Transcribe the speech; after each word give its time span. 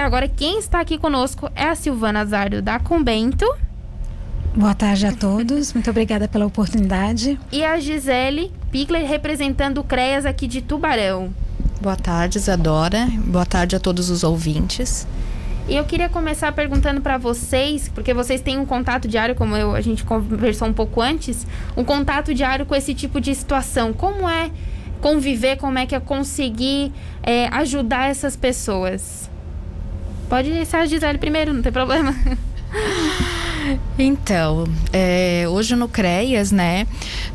Agora 0.00 0.28
quem 0.28 0.58
está 0.58 0.80
aqui 0.80 0.98
conosco 0.98 1.50
é 1.54 1.64
a 1.64 1.74
Silvana 1.74 2.24
Zardo 2.24 2.60
da 2.60 2.78
Convento. 2.78 3.46
Boa 4.54 4.74
tarde 4.74 5.06
a 5.06 5.12
todos, 5.12 5.72
muito 5.72 5.90
obrigada 5.90 6.28
pela 6.28 6.46
oportunidade. 6.46 7.38
E 7.50 7.64
a 7.64 7.78
Gisele 7.80 8.52
Pigler 8.70 9.06
representando 9.06 9.78
o 9.78 9.84
CREAS 9.84 10.24
aqui 10.24 10.46
de 10.46 10.62
Tubarão. 10.62 11.34
Boa 11.80 11.96
tarde, 11.96 12.38
Isadora. 12.38 13.08
Boa 13.26 13.44
tarde 13.44 13.74
a 13.74 13.80
todos 13.80 14.10
os 14.10 14.22
ouvintes. 14.22 15.06
E 15.66 15.74
eu 15.74 15.84
queria 15.84 16.08
começar 16.08 16.52
perguntando 16.52 17.00
para 17.00 17.18
vocês, 17.18 17.88
porque 17.88 18.14
vocês 18.14 18.40
têm 18.40 18.58
um 18.58 18.66
contato 18.66 19.08
diário, 19.08 19.34
como 19.34 19.56
eu, 19.56 19.74
a 19.74 19.80
gente 19.80 20.04
conversou 20.04 20.68
um 20.68 20.72
pouco 20.72 21.00
antes, 21.00 21.46
um 21.76 21.82
contato 21.82 22.34
diário 22.34 22.66
com 22.66 22.74
esse 22.74 22.94
tipo 22.94 23.20
de 23.20 23.34
situação. 23.34 23.92
Como 23.92 24.28
é 24.28 24.50
conviver, 25.00 25.56
como 25.56 25.78
é 25.78 25.86
que 25.86 25.94
é 25.94 26.00
conseguir 26.00 26.92
é, 27.22 27.48
ajudar 27.48 28.10
essas 28.10 28.36
pessoas? 28.36 29.23
Pode 30.28 30.64
ser 30.66 30.76
a 30.76 30.86
Gisele 30.86 31.18
primeiro, 31.18 31.52
não 31.52 31.62
tem 31.62 31.72
problema. 31.72 32.14
Então, 33.98 34.64
é, 34.92 35.46
hoje 35.48 35.74
no 35.74 35.88
CREAS, 35.88 36.52
né, 36.52 36.86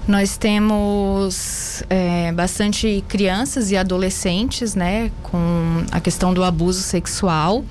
nós 0.08 0.38
temos 0.38 1.82
é, 1.90 2.32
bastante 2.32 3.04
crianças 3.08 3.72
e 3.72 3.78
adolescentes, 3.78 4.76
né, 4.76 5.10
com 5.24 5.84
a 5.92 6.00
questão 6.00 6.34
do 6.34 6.44
abuso 6.44 6.82
sexual. 6.82 7.64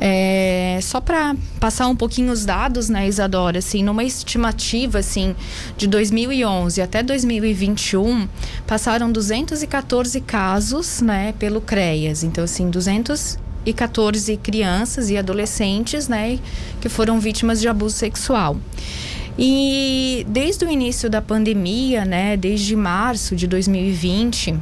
É, 0.00 0.78
só 0.80 1.00
para 1.00 1.34
passar 1.58 1.88
um 1.88 1.96
pouquinho 1.96 2.32
os 2.32 2.44
dados, 2.44 2.88
né, 2.88 3.06
Isadora, 3.08 3.58
assim, 3.58 3.82
numa 3.82 4.04
estimativa, 4.04 5.00
assim, 5.00 5.34
de 5.76 5.86
2011 5.88 6.80
até 6.80 7.02
2021, 7.02 8.28
passaram 8.66 9.10
214 9.10 10.20
casos, 10.20 11.00
né, 11.00 11.34
pelo 11.38 11.60
CREAS. 11.60 12.22
Então, 12.22 12.44
assim, 12.44 12.70
214 13.64 14.36
crianças 14.38 15.10
e 15.10 15.16
adolescentes, 15.16 16.08
né, 16.08 16.38
que 16.80 16.88
foram 16.88 17.20
vítimas 17.20 17.60
de 17.60 17.68
abuso 17.68 17.96
sexual. 17.96 18.56
E 19.38 20.26
desde 20.28 20.64
o 20.64 20.70
início 20.70 21.08
da 21.08 21.22
pandemia, 21.22 22.04
né, 22.04 22.36
desde 22.36 22.74
março 22.74 23.36
de 23.36 23.46
2020, 23.46 24.58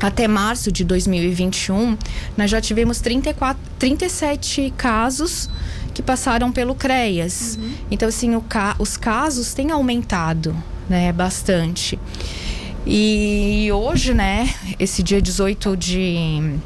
até 0.00 0.28
março 0.28 0.70
de 0.70 0.84
2021, 0.84 1.96
nós 2.36 2.50
já 2.50 2.60
tivemos 2.60 3.00
34, 3.00 3.62
37 3.78 4.74
casos 4.76 5.48
que 5.94 6.02
passaram 6.02 6.52
pelo 6.52 6.74
CREAS. 6.74 7.58
Uhum. 7.58 7.72
Então, 7.90 8.08
assim, 8.08 8.38
ca 8.40 8.74
os 8.78 8.96
casos 8.96 9.54
têm 9.54 9.70
aumentado, 9.70 10.54
né, 10.88 11.10
bastante. 11.12 11.98
E 12.86 13.70
hoje, 13.72 14.12
né, 14.12 14.52
esse 14.78 15.02
dia 15.02 15.22
18 15.22 15.74
de 15.76 16.58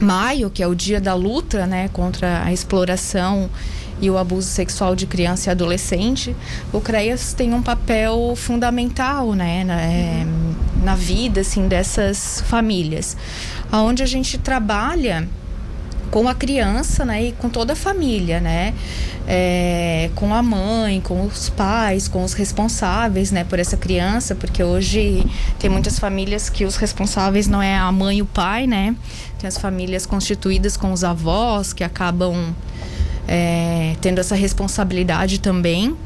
maio, 0.00 0.50
que 0.50 0.62
é 0.62 0.66
o 0.66 0.74
dia 0.74 1.00
da 1.00 1.14
luta, 1.14 1.66
né, 1.66 1.88
contra 1.92 2.42
a 2.44 2.52
exploração 2.52 3.48
e 4.00 4.10
o 4.10 4.18
abuso 4.18 4.48
sexual 4.48 4.94
de 4.94 5.06
criança 5.06 5.48
e 5.48 5.50
adolescente, 5.50 6.36
o 6.72 6.80
CREAS 6.80 7.32
tem 7.32 7.54
um 7.54 7.62
papel 7.62 8.34
fundamental, 8.36 9.32
né, 9.32 9.64
na, 9.64 9.80
é, 9.80 10.26
na 10.82 10.94
vida, 10.94 11.40
assim, 11.40 11.66
dessas 11.66 12.42
famílias, 12.46 13.16
aonde 13.72 14.02
a 14.02 14.06
gente 14.06 14.36
trabalha 14.36 15.26
com 16.10 16.28
a 16.28 16.34
criança, 16.34 17.04
né, 17.04 17.24
e 17.24 17.32
com 17.32 17.48
toda 17.48 17.72
a 17.72 17.76
família, 17.76 18.40
né, 18.40 18.74
é, 19.26 20.10
com 20.14 20.32
a 20.32 20.42
mãe, 20.42 21.00
com 21.00 21.24
os 21.24 21.48
pais, 21.48 22.08
com 22.08 22.22
os 22.22 22.32
responsáveis, 22.32 23.30
né, 23.30 23.44
por 23.44 23.58
essa 23.58 23.76
criança, 23.76 24.34
porque 24.34 24.62
hoje 24.62 25.26
tem 25.58 25.68
muitas 25.68 25.98
famílias 25.98 26.48
que 26.48 26.64
os 26.64 26.76
responsáveis 26.76 27.48
não 27.48 27.62
é 27.62 27.76
a 27.76 27.90
mãe 27.90 28.18
e 28.18 28.22
o 28.22 28.26
pai, 28.26 28.66
né, 28.66 28.94
tem 29.38 29.48
as 29.48 29.58
famílias 29.58 30.06
constituídas 30.06 30.76
com 30.76 30.92
os 30.92 31.04
avós 31.04 31.72
que 31.72 31.84
acabam 31.84 32.54
é, 33.28 33.96
tendo 34.00 34.20
essa 34.20 34.34
responsabilidade 34.34 35.40
também. 35.40 35.96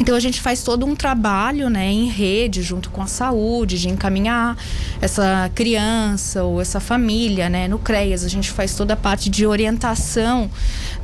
Então 0.00 0.16
a 0.16 0.20
gente 0.20 0.40
faz 0.40 0.62
todo 0.62 0.86
um 0.86 0.96
trabalho, 0.96 1.68
né, 1.68 1.92
em 1.92 2.08
rede, 2.08 2.62
junto 2.62 2.88
com 2.88 3.02
a 3.02 3.06
saúde, 3.06 3.78
de 3.78 3.90
encaminhar 3.90 4.56
essa 4.98 5.50
criança 5.54 6.42
ou 6.42 6.58
essa 6.58 6.80
família, 6.80 7.50
né, 7.50 7.68
no 7.68 7.78
CREAS. 7.78 8.24
A 8.24 8.28
gente 8.28 8.50
faz 8.50 8.74
toda 8.74 8.94
a 8.94 8.96
parte 8.96 9.28
de 9.28 9.46
orientação 9.46 10.50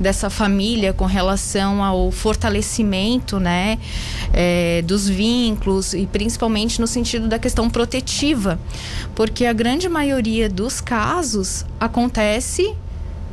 dessa 0.01 0.31
família 0.31 0.95
com 0.95 1.05
relação 1.05 1.85
ao 1.85 2.11
fortalecimento, 2.11 3.39
né, 3.39 3.79
é, 4.33 4.81
dos 4.81 5.07
vínculos 5.07 5.93
e 5.93 6.07
principalmente 6.07 6.81
no 6.81 6.87
sentido 6.87 7.29
da 7.29 7.39
questão 7.39 7.69
protetiva, 7.69 8.59
porque 9.15 9.45
a 9.45 9.53
grande 9.53 9.91
maioria 9.91 10.49
dos 10.49 10.81
casos 10.81 11.67
acontece 11.79 12.75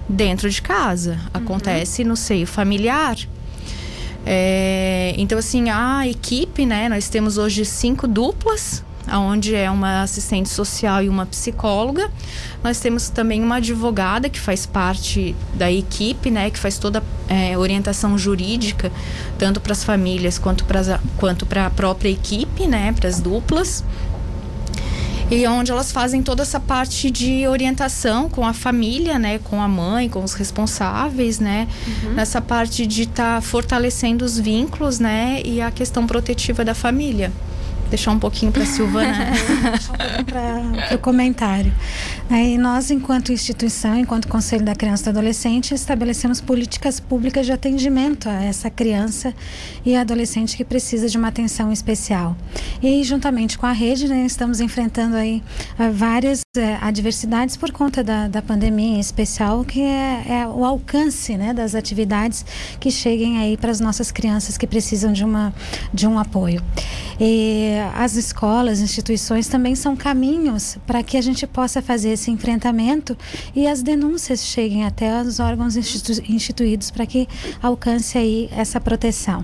dentro 0.09 0.49
de 0.49 0.61
casa, 0.61 1.13
uhum. 1.13 1.41
acontece 1.41 2.03
no 2.03 2.17
seio 2.17 2.45
familiar. 2.45 3.15
É, 4.25 5.13
então, 5.17 5.37
assim, 5.37 5.69
a 5.69 6.07
equipe, 6.07 6.65
né? 6.65 6.87
Nós 6.87 7.09
temos 7.09 7.37
hoje 7.37 7.65
cinco 7.65 8.07
duplas, 8.07 8.83
onde 9.11 9.53
é 9.53 9.69
uma 9.69 10.03
assistente 10.03 10.49
social 10.49 11.03
e 11.03 11.09
uma 11.09 11.25
psicóloga. 11.25 12.09
Nós 12.63 12.79
temos 12.79 13.09
também 13.09 13.43
uma 13.43 13.57
advogada 13.57 14.29
que 14.29 14.39
faz 14.39 14.65
parte 14.65 15.35
da 15.53 15.71
equipe, 15.71 16.31
né? 16.31 16.49
Que 16.49 16.57
faz 16.57 16.77
toda 16.77 17.03
a 17.29 17.33
é, 17.33 17.57
orientação 17.57 18.17
jurídica, 18.17 18.91
tanto 19.37 19.59
para 19.59 19.73
as 19.73 19.83
famílias 19.83 20.39
quanto 20.39 20.65
para 21.45 21.65
a 21.65 21.69
própria 21.69 22.09
equipe, 22.09 22.65
né? 22.65 22.93
Para 22.93 23.09
as 23.09 23.19
duplas 23.19 23.83
e 25.31 25.47
onde 25.47 25.71
elas 25.71 25.91
fazem 25.91 26.21
toda 26.21 26.41
essa 26.41 26.59
parte 26.59 27.09
de 27.09 27.47
orientação 27.47 28.29
com 28.29 28.45
a 28.45 28.53
família, 28.53 29.17
né, 29.17 29.39
com 29.39 29.61
a 29.61 29.67
mãe, 29.67 30.09
com 30.09 30.23
os 30.23 30.33
responsáveis, 30.33 31.39
né, 31.39 31.67
uhum. 31.87 32.13
nessa 32.13 32.41
parte 32.41 32.85
de 32.85 33.03
estar 33.03 33.35
tá 33.35 33.41
fortalecendo 33.41 34.23
os 34.23 34.37
vínculos, 34.37 34.99
né, 34.99 35.41
e 35.43 35.61
a 35.61 35.71
questão 35.71 36.05
protetiva 36.05 36.63
da 36.63 36.75
família 36.75 37.31
deixar 37.93 38.11
um 38.11 38.17
pouquinho 38.17 38.51
para 38.51 38.63
a 38.63 38.65
Silvana. 38.65 39.13
pouquinho 39.85 40.25
para 40.25 40.95
o 40.95 40.97
comentário. 40.97 41.71
Aí 42.27 42.57
nós, 42.57 42.89
enquanto 42.89 43.31
instituição, 43.31 43.95
enquanto 43.95 44.27
Conselho 44.27 44.65
da 44.65 44.73
Criança 44.73 45.03
e 45.03 45.05
do 45.05 45.19
Adolescente, 45.19 45.75
estabelecemos 45.75 46.41
políticas 46.41 46.99
públicas 46.99 47.45
de 47.45 47.51
atendimento 47.51 48.27
a 48.27 48.43
essa 48.43 48.69
criança 48.69 49.33
e 49.85 49.95
adolescente 49.95 50.57
que 50.57 50.65
precisa 50.65 51.07
de 51.07 51.17
uma 51.17 51.27
atenção 51.27 51.71
especial. 51.71 52.35
E 52.81 53.03
juntamente 53.03 53.59
com 53.59 53.67
a 53.67 53.71
rede, 53.71 54.07
né, 54.07 54.25
estamos 54.25 54.59
enfrentando 54.59 55.15
aí 55.15 55.43
ah, 55.77 55.89
várias 55.89 56.39
é, 56.39 56.42
adversidades 56.81 57.57
por 57.57 57.71
conta 57.71 58.03
da, 58.03 58.27
da 58.27 58.39
pandemia 58.39 58.97
em 58.97 58.99
especial, 58.99 59.65
que 59.65 59.81
é, 59.81 60.23
é 60.41 60.47
o 60.47 60.63
alcance 60.63 61.35
né, 61.35 61.51
das 61.51 61.73
atividades 61.73 62.45
que 62.79 62.91
cheguem 62.91 63.39
aí 63.39 63.57
para 63.57 63.71
as 63.71 63.79
nossas 63.79 64.11
crianças 64.11 64.55
que 64.55 64.67
precisam 64.67 65.11
de, 65.11 65.25
uma, 65.25 65.51
de 65.91 66.05
um 66.05 66.19
apoio. 66.19 66.63
E 67.19 67.71
as 67.95 68.15
escolas, 68.17 68.81
instituições 68.81 69.47
também 69.47 69.73
são 69.73 69.95
caminhos 69.95 70.77
para 70.85 71.01
que 71.01 71.17
a 71.17 71.21
gente 71.23 71.47
possa 71.47 71.81
fazer 71.81 72.09
esse 72.09 72.29
enfrentamento 72.29 73.17
e 73.55 73.65
as 73.65 73.81
denúncias 73.81 74.45
cheguem 74.45 74.85
até 74.85 75.23
os 75.23 75.39
órgãos 75.39 75.75
institu 75.75 76.21
instituídos 76.29 76.91
para 76.91 77.07
que 77.07 77.27
alcance 77.63 78.15
aí 78.15 78.47
essa 78.51 78.79
proteção. 78.79 79.43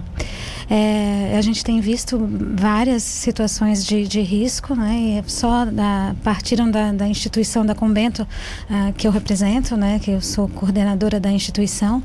É, 0.69 1.35
a 1.35 1.41
gente 1.41 1.63
tem 1.63 1.81
visto 1.81 2.29
várias 2.55 3.01
situações 3.01 3.83
de, 3.83 4.07
de 4.07 4.21
risco, 4.21 4.75
né? 4.75 5.23
E 5.25 5.31
só 5.31 5.65
da, 5.65 6.15
partiram 6.23 6.69
da, 6.69 6.91
da 6.91 7.07
instituição 7.07 7.65
da 7.65 7.73
Convento 7.73 8.21
uh, 8.21 8.93
que 8.93 9.07
eu 9.07 9.11
represento, 9.11 9.75
né? 9.75 9.97
Que 9.97 10.11
eu 10.11 10.21
sou 10.21 10.47
coordenadora 10.47 11.19
da 11.19 11.31
instituição. 11.31 12.03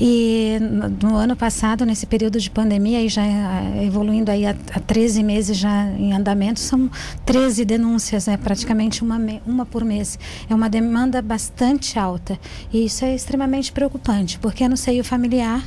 E 0.00 0.58
no, 0.60 1.10
no 1.10 1.16
ano 1.16 1.36
passado, 1.36 1.86
nesse 1.86 2.04
período 2.06 2.40
de 2.40 2.50
pandemia, 2.50 2.98
aí 2.98 3.08
já 3.08 3.22
uh, 3.22 3.82
evoluindo 3.84 4.32
aí 4.32 4.46
a, 4.46 4.56
a 4.74 4.80
13 4.80 5.22
meses 5.22 5.56
já 5.56 5.86
em 5.92 6.12
andamento, 6.12 6.58
são 6.58 6.90
13 7.24 7.64
denúncias, 7.64 8.26
né? 8.26 8.36
Praticamente 8.36 9.04
uma, 9.04 9.20
uma 9.46 9.64
por 9.64 9.84
mês. 9.84 10.18
É 10.50 10.54
uma 10.54 10.68
demanda 10.68 11.22
bastante 11.22 12.00
alta. 12.00 12.36
E 12.72 12.84
isso 12.84 13.04
é 13.04 13.14
extremamente 13.14 13.70
preocupante, 13.70 14.40
porque 14.40 14.68
no 14.68 14.76
seio 14.76 15.04
familiar, 15.04 15.62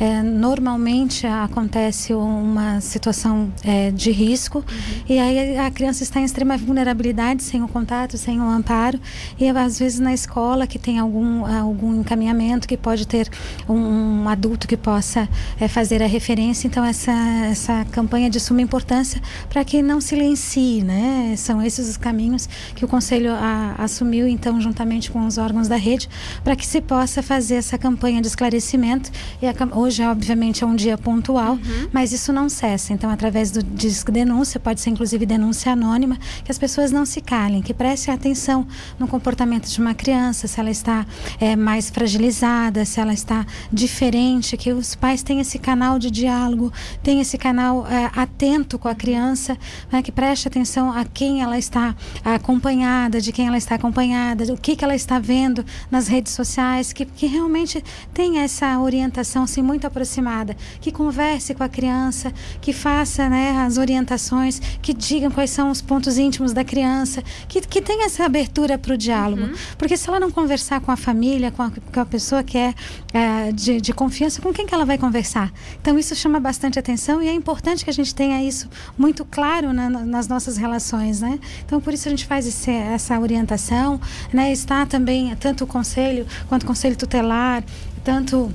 é, 0.00 0.22
normalmente 0.22 1.26
acontece 1.26 1.73
acontece 1.74 2.14
uma 2.14 2.80
situação 2.80 3.52
é, 3.64 3.90
de 3.90 4.12
risco 4.12 4.58
uhum. 4.58 5.04
e 5.08 5.18
aí 5.18 5.58
a 5.58 5.68
criança 5.72 6.04
está 6.04 6.20
em 6.20 6.24
extrema 6.24 6.56
vulnerabilidade, 6.56 7.42
sem 7.42 7.64
o 7.64 7.68
contato, 7.68 8.16
sem 8.16 8.40
o 8.40 8.44
amparo 8.44 9.00
e 9.40 9.48
às 9.48 9.80
vezes 9.80 9.98
na 9.98 10.14
escola 10.14 10.68
que 10.68 10.78
tem 10.78 11.00
algum, 11.00 11.44
algum 11.44 12.00
encaminhamento 12.00 12.68
que 12.68 12.76
pode 12.76 13.08
ter 13.08 13.28
um, 13.68 13.74
um 13.74 14.28
adulto 14.28 14.68
que 14.68 14.76
possa 14.76 15.28
é, 15.58 15.66
fazer 15.66 16.00
a 16.00 16.06
referência. 16.06 16.68
Então 16.68 16.84
essa, 16.84 17.12
essa 17.50 17.84
campanha 17.90 18.30
de 18.30 18.38
suma 18.38 18.62
importância 18.62 19.20
para 19.48 19.64
que 19.64 19.82
não 19.82 20.00
silencie, 20.00 20.82
né? 20.82 21.34
São 21.36 21.60
esses 21.60 21.88
os 21.88 21.96
caminhos 21.96 22.48
que 22.76 22.84
o 22.84 22.88
Conselho 22.88 23.32
a, 23.32 23.74
assumiu 23.78 24.28
então 24.28 24.60
juntamente 24.60 25.10
com 25.10 25.26
os 25.26 25.38
órgãos 25.38 25.66
da 25.66 25.76
rede 25.76 26.08
para 26.44 26.54
que 26.54 26.64
se 26.64 26.80
possa 26.80 27.20
fazer 27.20 27.56
essa 27.56 27.76
campanha 27.76 28.20
de 28.20 28.28
esclarecimento 28.28 29.10
e 29.42 29.46
a, 29.48 29.54
hoje 29.72 30.04
obviamente 30.04 30.62
é 30.62 30.66
um 30.66 30.76
dia 30.76 30.96
pontual 30.96 31.54
uhum. 31.54 31.63
Mas 31.92 32.12
isso 32.12 32.32
não 32.32 32.48
cessa. 32.48 32.92
Então, 32.92 33.10
através 33.10 33.50
do 33.50 33.62
disco 33.62 34.10
denúncia, 34.10 34.60
pode 34.60 34.80
ser 34.80 34.90
inclusive 34.90 35.26
denúncia 35.26 35.72
anônima, 35.72 36.18
que 36.44 36.50
as 36.50 36.58
pessoas 36.58 36.90
não 36.90 37.04
se 37.04 37.20
calem, 37.20 37.62
que 37.62 37.74
prestem 37.74 38.14
atenção 38.14 38.66
no 38.98 39.06
comportamento 39.08 39.68
de 39.68 39.80
uma 39.80 39.94
criança, 39.94 40.46
se 40.46 40.60
ela 40.60 40.70
está 40.70 41.06
é, 41.40 41.56
mais 41.56 41.90
fragilizada, 41.90 42.84
se 42.84 43.00
ela 43.00 43.12
está 43.12 43.46
diferente, 43.72 44.56
que 44.56 44.72
os 44.72 44.94
pais 44.94 45.22
tenham 45.22 45.40
esse 45.40 45.58
canal 45.58 45.98
de 45.98 46.10
diálogo, 46.10 46.72
tenham 47.02 47.20
esse 47.20 47.38
canal 47.38 47.86
é, 47.86 48.10
atento 48.14 48.78
com 48.78 48.88
a 48.88 48.94
criança, 48.94 49.56
né, 49.90 50.02
que 50.02 50.12
preste 50.12 50.48
atenção 50.48 50.92
a 50.92 51.04
quem 51.04 51.42
ela 51.42 51.58
está 51.58 51.94
acompanhada, 52.24 53.20
de 53.20 53.32
quem 53.32 53.46
ela 53.46 53.56
está 53.56 53.74
acompanhada, 53.74 54.52
o 54.52 54.56
que, 54.56 54.76
que 54.76 54.84
ela 54.84 54.94
está 54.94 55.18
vendo 55.18 55.64
nas 55.90 56.08
redes 56.08 56.32
sociais, 56.32 56.92
que, 56.92 57.04
que 57.04 57.26
realmente 57.26 57.82
tenha 58.12 58.42
essa 58.42 58.78
orientação 58.78 59.44
assim, 59.44 59.62
muito 59.62 59.86
aproximada, 59.86 60.56
que 60.80 60.92
converse 60.92 61.53
com 61.54 61.62
a 61.62 61.68
criança, 61.68 62.32
que 62.60 62.72
faça 62.72 63.28
né, 63.28 63.64
as 63.64 63.78
orientações, 63.78 64.60
que 64.82 64.92
digam 64.92 65.30
quais 65.30 65.50
são 65.50 65.70
os 65.70 65.80
pontos 65.80 66.18
íntimos 66.18 66.52
da 66.52 66.64
criança, 66.64 67.22
que, 67.48 67.60
que 67.60 67.80
tenha 67.80 68.06
essa 68.06 68.24
abertura 68.24 68.78
para 68.78 68.94
o 68.94 68.96
diálogo. 68.96 69.42
Uhum. 69.42 69.54
Porque 69.78 69.96
se 69.96 70.08
ela 70.08 70.20
não 70.20 70.30
conversar 70.30 70.80
com 70.80 70.90
a 70.90 70.96
família, 70.96 71.50
com 71.50 71.62
a, 71.62 71.70
com 71.70 72.00
a 72.00 72.06
pessoa 72.06 72.42
que 72.42 72.58
é, 72.58 72.74
é 73.12 73.52
de, 73.52 73.80
de, 73.80 73.92
confiança, 73.92 74.42
com 74.42 74.52
quem 74.52 74.66
que 74.66 74.74
ela 74.74 74.84
vai 74.84 74.98
conversar? 74.98 75.52
Então 75.80 75.98
isso 75.98 76.14
chama 76.14 76.40
bastante 76.40 76.78
atenção 76.78 77.22
e 77.22 77.28
é 77.28 77.32
importante 77.32 77.84
que 77.84 77.90
a 77.90 77.94
gente 77.94 78.14
tenha 78.14 78.42
isso 78.42 78.68
muito 78.98 79.24
claro 79.24 79.72
na, 79.72 79.88
nas 79.88 80.28
nossas 80.28 80.56
relações, 80.56 81.20
né? 81.20 81.38
Então 81.64 81.80
por 81.80 81.94
isso 81.94 82.08
a 82.08 82.10
gente 82.10 82.26
faz 82.26 82.46
esse, 82.46 82.70
essa 82.70 83.18
orientação, 83.18 84.00
né? 84.32 84.52
Está 84.52 84.86
também 84.86 85.34
tanto 85.36 85.64
o 85.64 85.66
conselho 85.66 86.26
quanto 86.48 86.64
o 86.64 86.66
conselho 86.66 86.96
tutelar, 86.96 87.64
tanto 88.02 88.52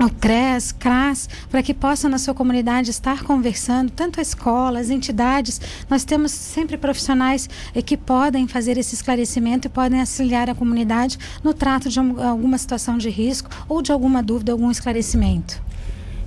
o 0.00 0.10
CRES, 0.10 0.72
CRAS, 0.72 1.28
para 1.50 1.62
que 1.62 1.74
possam 1.74 2.10
na 2.10 2.18
sua 2.18 2.34
comunidade 2.34 2.90
estar 2.90 3.22
conversando, 3.22 3.90
tanto 3.90 4.18
a 4.18 4.22
escola, 4.22 4.80
as 4.80 4.88
entidades. 4.88 5.60
Nós 5.90 6.04
temos 6.04 6.32
sempre 6.32 6.78
profissionais 6.78 7.48
que 7.84 7.96
podem 7.96 8.48
fazer 8.48 8.78
esse 8.78 8.94
esclarecimento 8.94 9.66
e 9.66 9.70
podem 9.70 10.00
auxiliar 10.00 10.48
a 10.48 10.54
comunidade 10.54 11.18
no 11.44 11.52
trato 11.52 11.88
de 11.88 11.98
alguma 11.98 12.56
situação 12.56 12.96
de 12.96 13.10
risco 13.10 13.50
ou 13.68 13.82
de 13.82 13.92
alguma 13.92 14.22
dúvida, 14.22 14.52
algum 14.52 14.70
esclarecimento. 14.70 15.60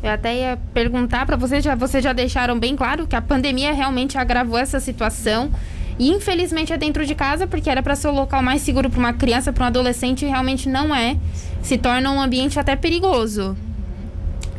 Eu 0.03 0.11
até 0.11 0.35
ia 0.35 0.59
perguntar 0.73 1.25
para 1.25 1.37
vocês, 1.37 1.63
já, 1.63 1.75
vocês 1.75 2.03
já 2.03 2.11
deixaram 2.11 2.59
bem 2.59 2.75
claro 2.75 3.07
que 3.07 3.15
a 3.15 3.21
pandemia 3.21 3.71
realmente 3.71 4.17
agravou 4.17 4.57
essa 4.57 4.79
situação. 4.79 5.49
E 5.99 6.09
infelizmente 6.09 6.73
é 6.73 6.77
dentro 6.77 7.05
de 7.05 7.15
casa, 7.15 7.45
porque 7.47 7.69
era 7.69 7.83
para 7.83 7.95
ser 7.95 8.07
o 8.07 8.11
local 8.11 8.41
mais 8.41 8.61
seguro 8.61 8.89
para 8.89 8.99
uma 8.99 9.13
criança, 9.13 9.53
para 9.53 9.63
um 9.63 9.67
adolescente, 9.67 10.25
e 10.25 10.27
realmente 10.27 10.67
não 10.67 10.93
é. 10.93 11.17
Se 11.61 11.77
torna 11.77 12.11
um 12.11 12.21
ambiente 12.21 12.59
até 12.59 12.75
perigoso. 12.75 13.55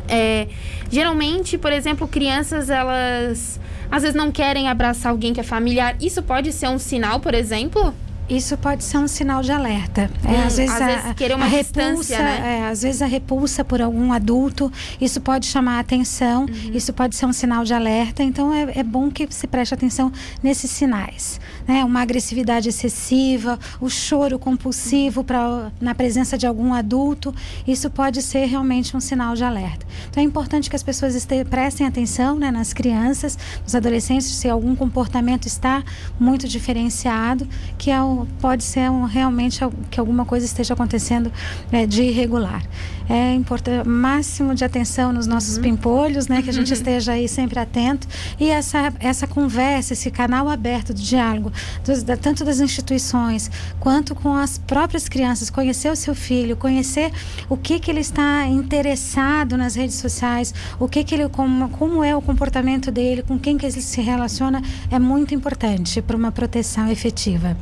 É, 0.07 0.47
geralmente, 0.89 1.57
por 1.57 1.71
exemplo, 1.71 2.07
crianças 2.07 2.69
elas 2.69 3.59
às 3.89 4.01
vezes 4.01 4.15
não 4.15 4.31
querem 4.31 4.67
abraçar 4.67 5.11
alguém 5.11 5.33
que 5.33 5.39
é 5.39 5.43
familiar. 5.43 5.95
Isso 6.01 6.21
pode 6.23 6.51
ser 6.51 6.67
um 6.67 6.79
sinal, 6.79 7.19
por 7.19 7.33
exemplo? 7.33 7.93
Isso 8.29 8.57
pode 8.57 8.83
ser 8.83 8.97
um 8.97 9.07
sinal 9.07 9.41
de 9.41 9.51
alerta. 9.51 10.09
É, 10.23 10.29
hum, 10.29 10.47
às 10.47 10.57
vezes, 10.57 10.75
às 10.75 10.81
a, 10.81 10.85
vezes 10.87 11.13
querer 11.13 11.35
uma 11.35 11.45
repulsa, 11.45 12.17
né? 12.17 12.59
é, 12.59 12.67
às 12.67 12.81
vezes 12.81 13.01
a 13.01 13.05
repulsa 13.05 13.63
por 13.63 13.81
algum 13.81 14.11
adulto, 14.11 14.71
isso 14.99 15.21
pode 15.21 15.45
chamar 15.45 15.77
a 15.77 15.79
atenção, 15.79 16.45
uhum. 16.45 16.71
isso 16.73 16.91
pode 16.91 17.15
ser 17.15 17.27
um 17.27 17.33
sinal 17.33 17.63
de 17.63 17.73
alerta. 17.73 18.23
Então 18.23 18.53
é, 18.53 18.79
é 18.79 18.83
bom 18.83 19.11
que 19.11 19.27
se 19.29 19.45
preste 19.45 19.73
atenção 19.73 20.11
nesses 20.41 20.71
sinais. 20.71 21.39
Né? 21.67 21.83
Uma 21.83 22.01
agressividade 22.01 22.69
excessiva, 22.69 23.59
o 23.79 23.89
choro 23.89 24.37
compulsivo 24.37 25.23
pra, 25.23 25.71
na 25.81 25.95
presença 25.95 26.37
de 26.37 26.45
algum 26.45 26.73
adulto, 26.73 27.33
isso 27.67 27.89
pode 27.89 28.21
ser 28.21 28.45
realmente 28.45 28.95
um 28.95 28.99
sinal 28.99 29.35
de 29.35 29.43
alerta. 29.43 29.85
Então 30.09 30.21
é 30.21 30.25
importante 30.25 30.69
que 30.69 30.75
as 30.75 30.83
pessoas 30.83 31.15
este, 31.15 31.43
prestem 31.45 31.87
atenção 31.87 32.35
né, 32.37 32.51
nas 32.51 32.73
crianças, 32.73 33.37
nos 33.63 33.75
adolescentes, 33.75 34.27
se 34.27 34.49
algum 34.49 34.75
comportamento 34.75 35.47
está 35.47 35.83
muito 36.19 36.47
diferenciado, 36.47 37.47
que 37.77 37.91
é 37.91 38.01
o 38.01 38.27
pode 38.39 38.63
ser 38.63 38.89
um, 38.89 39.03
realmente 39.03 39.59
que 39.89 39.99
alguma 39.99 40.25
coisa 40.25 40.45
esteja 40.45 40.73
acontecendo 40.73 41.31
é, 41.71 41.85
de 41.85 42.03
irregular. 42.03 42.63
É 43.07 43.33
importante 43.35 43.87
máximo 43.87 44.55
de 44.55 44.65
atenção 44.65 45.13
nos 45.13 45.27
nossos 45.27 45.57
uhum. 45.57 45.63
pimpolhos, 45.63 46.27
né, 46.27 46.41
que 46.41 46.49
a 46.49 46.53
gente 46.53 46.73
esteja 46.73 47.13
aí 47.13 47.27
sempre 47.27 47.59
atento 47.59 48.07
e 48.39 48.49
essa 48.49 48.93
essa 48.99 49.27
conversa, 49.27 49.93
esse 49.93 50.09
canal 50.09 50.49
aberto 50.49 50.93
de 50.93 51.07
diálogo, 51.07 51.51
dos, 51.83 52.03
da, 52.03 52.17
tanto 52.17 52.43
das 52.43 52.59
instituições 52.59 53.49
quanto 53.79 54.15
com 54.15 54.33
as 54.33 54.57
próprias 54.57 55.07
crianças, 55.07 55.49
conhecer 55.49 55.91
o 55.91 55.95
seu 55.95 56.15
filho, 56.15 56.55
conhecer 56.55 57.11
o 57.49 57.57
que 57.57 57.79
que 57.79 57.91
ele 57.91 58.01
está 58.01 58.45
interessado 58.47 59.57
nas 59.57 59.75
redes 59.75 59.95
sociais, 59.95 60.53
o 60.79 60.87
que 60.87 61.03
que 61.03 61.15
ele 61.15 61.29
como, 61.29 61.69
como 61.69 62.03
é 62.03 62.15
o 62.15 62.21
comportamento 62.21 62.91
dele, 62.91 63.23
com 63.23 63.37
quem 63.37 63.57
que 63.57 63.65
ele 63.65 63.81
se 63.81 64.01
relaciona, 64.01 64.61
é 64.91 64.99
muito 64.99 65.33
importante 65.33 66.01
para 66.01 66.15
uma 66.15 66.31
proteção 66.31 66.89
efetiva. 66.89 67.55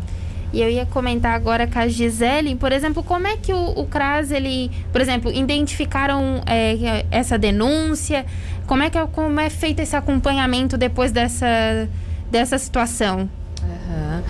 E 0.54 0.62
eu 0.62 0.69
ia 0.69 0.86
comentar 0.86 1.34
agora 1.34 1.66
com 1.66 1.80
a 1.80 1.88
Gisele, 1.88 2.56
por 2.56 2.72
exemplo, 2.72 3.01
como 3.04 3.25
é 3.25 3.36
que 3.36 3.51
o, 3.51 3.69
o 3.72 3.88
CRAS, 3.88 4.30
ele, 4.30 4.69
por 4.92 5.01
exemplo, 5.01 5.31
identificaram 5.31 6.44
é, 6.45 7.06
essa 7.10 7.40
denúncia? 7.40 8.24
Como 8.68 8.84
é, 8.84 8.90
que 8.92 8.98
é, 9.00 9.07
como 9.07 9.40
é 9.40 9.50
feito 9.50 9.80
esse 9.80 9.95
acompanhamento 9.95 10.78
depois 10.78 11.12
dessa, 11.12 11.90
dessa 12.30 12.60
situação? 12.60 13.28
Uhum. 13.63 14.24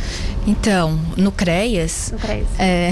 Então, 0.45 0.99
no 1.15 1.31
CREAS, 1.31 2.11
no 2.11 2.19
CREAS. 2.19 2.47
É, 2.59 2.91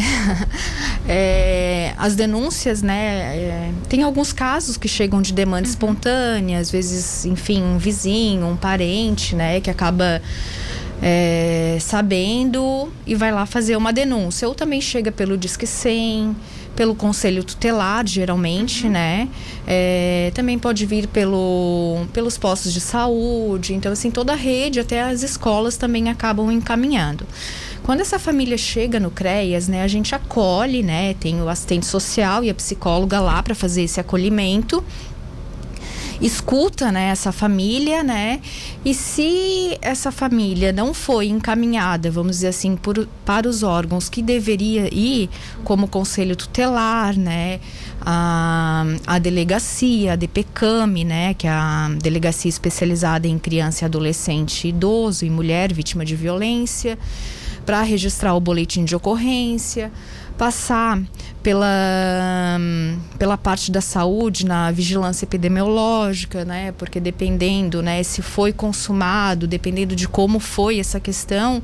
é, 1.07 1.93
as 1.97 2.15
denúncias, 2.15 2.81
né? 2.81 3.35
É, 3.37 3.71
tem 3.89 4.03
alguns 4.03 4.31
casos 4.31 4.77
que 4.77 4.87
chegam 4.87 5.21
de 5.21 5.33
demanda 5.33 5.63
uhum. 5.63 5.69
espontânea, 5.69 6.59
às 6.59 6.71
vezes, 6.71 7.25
enfim, 7.25 7.61
um 7.61 7.77
vizinho, 7.77 8.47
um 8.47 8.55
parente, 8.55 9.35
né? 9.35 9.59
Que 9.59 9.69
acaba 9.69 10.21
é, 11.01 11.77
sabendo 11.81 12.91
e 13.05 13.15
vai 13.15 13.31
lá 13.31 13.45
fazer 13.45 13.75
uma 13.75 13.91
denúncia. 13.91 14.47
Ou 14.47 14.55
também 14.55 14.79
chega 14.79 15.11
pelo 15.11 15.37
Disque 15.37 15.67
100, 15.67 16.35
pelo 16.75 16.95
Conselho 16.95 17.43
Tutelar, 17.43 18.05
geralmente, 18.07 18.85
uhum. 18.85 18.91
né? 18.91 19.29
É, 19.67 20.31
também 20.33 20.57
pode 20.57 20.85
vir 20.85 21.07
pelo, 21.07 22.05
pelos 22.13 22.37
postos 22.37 22.73
de 22.73 22.81
saúde. 22.81 23.73
Então, 23.73 23.91
assim, 23.91 24.09
toda 24.09 24.33
a 24.33 24.35
rede, 24.35 24.79
até 24.79 25.01
as 25.01 25.23
escolas 25.23 25.77
também 25.77 26.09
acabam 26.09 26.51
encaminhando. 26.51 27.25
Quando 27.83 28.01
essa 28.01 28.19
família 28.19 28.57
chega 28.57 28.99
no 28.99 29.09
CREAS, 29.09 29.67
né, 29.67 29.81
a 29.83 29.87
gente 29.87 30.13
acolhe, 30.13 30.83
né? 30.83 31.15
Tem 31.15 31.41
o 31.41 31.49
assistente 31.49 31.85
social 31.85 32.43
e 32.43 32.49
a 32.49 32.53
psicóloga 32.53 33.19
lá 33.19 33.41
para 33.41 33.55
fazer 33.55 33.81
esse 33.83 33.99
acolhimento 33.99 34.83
escuta 36.21 36.91
né, 36.91 37.09
essa 37.09 37.31
família, 37.31 38.03
né? 38.03 38.39
E 38.85 38.93
se 38.93 39.77
essa 39.81 40.11
família 40.11 40.71
não 40.71 40.93
foi 40.93 41.27
encaminhada, 41.27 42.11
vamos 42.11 42.37
dizer 42.37 42.49
assim, 42.49 42.75
por, 42.75 43.07
para 43.25 43.49
os 43.49 43.63
órgãos 43.63 44.07
que 44.07 44.21
deveria 44.21 44.87
ir, 44.93 45.29
como 45.63 45.85
o 45.85 45.89
conselho 45.89 46.35
tutelar, 46.35 47.17
né? 47.17 47.59
A, 47.99 48.85
a 49.07 49.19
delegacia, 49.19 50.13
a 50.13 50.15
DPCAM, 50.15 51.03
né? 51.03 51.33
Que 51.33 51.47
é 51.47 51.51
a 51.51 51.89
delegacia 52.01 52.49
especializada 52.49 53.27
em 53.27 53.39
criança 53.39 53.83
e 53.83 53.85
adolescente, 53.85 54.67
idoso 54.67 55.25
e 55.25 55.29
mulher 55.29 55.73
vítima 55.73 56.05
de 56.05 56.15
violência, 56.15 56.97
para 57.65 57.81
registrar 57.81 58.35
o 58.35 58.39
boletim 58.39 58.85
de 58.85 58.95
ocorrência 58.95 59.91
passar 60.41 60.99
pela, 61.43 62.57
pela 63.19 63.37
parte 63.37 63.71
da 63.71 63.79
saúde 63.79 64.43
na 64.43 64.71
vigilância 64.71 65.23
epidemiológica, 65.23 66.43
né? 66.43 66.71
Porque 66.79 66.99
dependendo, 66.99 67.83
né, 67.83 68.01
se 68.01 68.23
foi 68.23 68.51
consumado, 68.51 69.45
dependendo 69.45 69.95
de 69.95 70.07
como 70.07 70.39
foi 70.39 70.79
essa 70.79 70.99
questão 70.99 71.61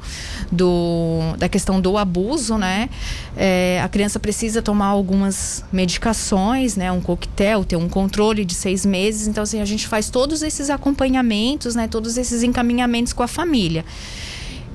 do, 0.51 1.21
da 1.39 1.49
questão 1.49 1.81
do 1.81 1.97
abuso, 1.97 2.55
né? 2.55 2.87
É, 3.35 3.81
a 3.83 3.89
criança 3.89 4.19
precisa 4.19 4.61
tomar 4.61 4.89
algumas 4.89 5.65
medicações, 5.71 6.75
né? 6.75 6.91
Um 6.91 7.01
coquetel, 7.01 7.65
ter 7.65 7.77
um 7.77 7.89
controle 7.89 8.45
de 8.45 8.53
seis 8.53 8.85
meses. 8.85 9.27
Então, 9.27 9.41
assim, 9.41 9.59
a 9.59 9.65
gente 9.65 9.87
faz 9.87 10.11
todos 10.11 10.43
esses 10.43 10.69
acompanhamentos, 10.69 11.73
né? 11.73 11.87
Todos 11.87 12.15
esses 12.15 12.43
encaminhamentos 12.43 13.11
com 13.11 13.23
a 13.23 13.27
família. 13.27 13.83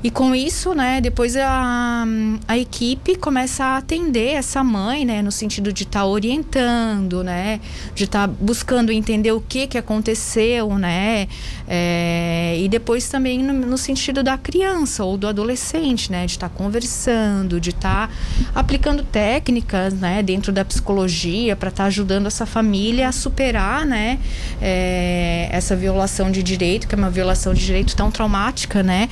E 0.02 0.10
com 0.10 0.34
isso, 0.34 0.74
né, 0.74 1.00
depois 1.00 1.36
a, 1.36 2.04
a 2.48 2.58
equipe 2.58 3.14
começa 3.14 3.64
a 3.64 3.76
atender 3.76 4.32
essa 4.32 4.64
mãe, 4.64 5.04
né, 5.04 5.22
no 5.22 5.30
sentido 5.30 5.72
de 5.72 5.84
estar 5.84 6.00
tá 6.00 6.06
orientando, 6.06 7.22
né, 7.22 7.60
de 7.94 8.04
estar 8.04 8.26
tá 8.26 8.34
buscando 8.40 8.90
entender 8.90 9.30
o 9.30 9.40
que 9.40 9.68
que 9.68 9.78
aconteceu, 9.78 10.76
né, 10.76 11.28
é, 11.68 12.56
e 12.58 12.68
depois 12.68 13.08
também 13.08 13.44
no, 13.44 13.52
no, 13.52 13.78
sentido 13.78 14.24
da 14.24 14.36
criança 14.36 15.04
ou 15.04 15.16
do 15.16 15.28
adolescente, 15.28 16.10
né, 16.10 16.26
de 16.26 16.32
estar 16.32 16.48
tá 16.48 16.54
conversando, 16.54 17.60
de 17.60 17.70
estar 17.70 18.08
tá 18.08 18.14
aplicando 18.56 19.04
técnicas, 19.04 19.94
né, 19.94 20.20
dentro 20.20 20.52
da 20.52 20.64
psicologia 20.64 21.54
para 21.54 21.68
estar 21.68 21.84
tá 21.84 21.86
ajudando 21.86 22.26
essa 22.26 22.44
família 22.44 23.06
a 23.06 23.12
superar, 23.12 23.86
né, 23.86 24.18
é, 24.60 25.48
essa 25.52 25.76
violação 25.76 26.28
de 26.28 26.42
direito, 26.42 26.88
que 26.88 26.94
é 26.96 26.98
uma 26.98 27.10
violação 27.10 27.54
de 27.54 27.64
direito 27.64 27.94
tão 27.94 28.10
traumática, 28.10 28.82
né, 28.82 29.08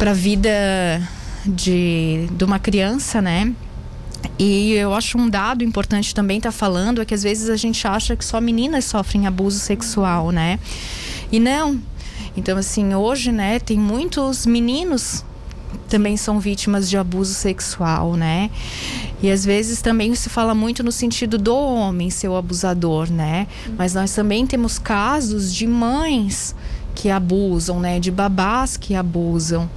para 0.00 0.12
a 0.12 0.14
vida 0.14 0.50
de, 1.44 2.26
de 2.32 2.42
uma 2.42 2.58
criança, 2.58 3.20
né? 3.20 3.52
E 4.38 4.72
eu 4.72 4.94
acho 4.94 5.18
um 5.18 5.28
dado 5.28 5.62
importante 5.62 6.14
também 6.14 6.38
estar 6.38 6.50
tá 6.50 6.56
falando 6.56 7.02
é 7.02 7.04
que 7.04 7.12
às 7.12 7.22
vezes 7.22 7.50
a 7.50 7.56
gente 7.56 7.86
acha 7.86 8.16
que 8.16 8.24
só 8.24 8.40
meninas 8.40 8.86
sofrem 8.86 9.26
abuso 9.26 9.58
sexual, 9.58 10.30
né? 10.30 10.58
E 11.30 11.38
não. 11.38 11.78
Então, 12.34 12.56
assim, 12.56 12.94
hoje, 12.94 13.30
né, 13.30 13.58
tem 13.58 13.78
muitos 13.78 14.46
meninos 14.46 15.22
também 15.86 16.16
são 16.16 16.40
vítimas 16.40 16.88
de 16.88 16.96
abuso 16.96 17.34
sexual, 17.34 18.14
né? 18.14 18.50
E 19.22 19.30
às 19.30 19.44
vezes 19.44 19.82
também 19.82 20.14
se 20.14 20.30
fala 20.30 20.54
muito 20.54 20.82
no 20.82 20.90
sentido 20.90 21.36
do 21.36 21.54
homem 21.54 22.08
ser 22.08 22.28
o 22.28 22.36
abusador, 22.36 23.10
né? 23.10 23.46
Mas 23.76 23.92
nós 23.92 24.14
também 24.14 24.46
temos 24.46 24.78
casos 24.78 25.54
de 25.54 25.66
mães 25.66 26.54
que 26.94 27.10
abusam, 27.10 27.80
né? 27.80 27.98
De 28.00 28.10
babás 28.10 28.76
que 28.76 28.94
abusam. 28.94 29.68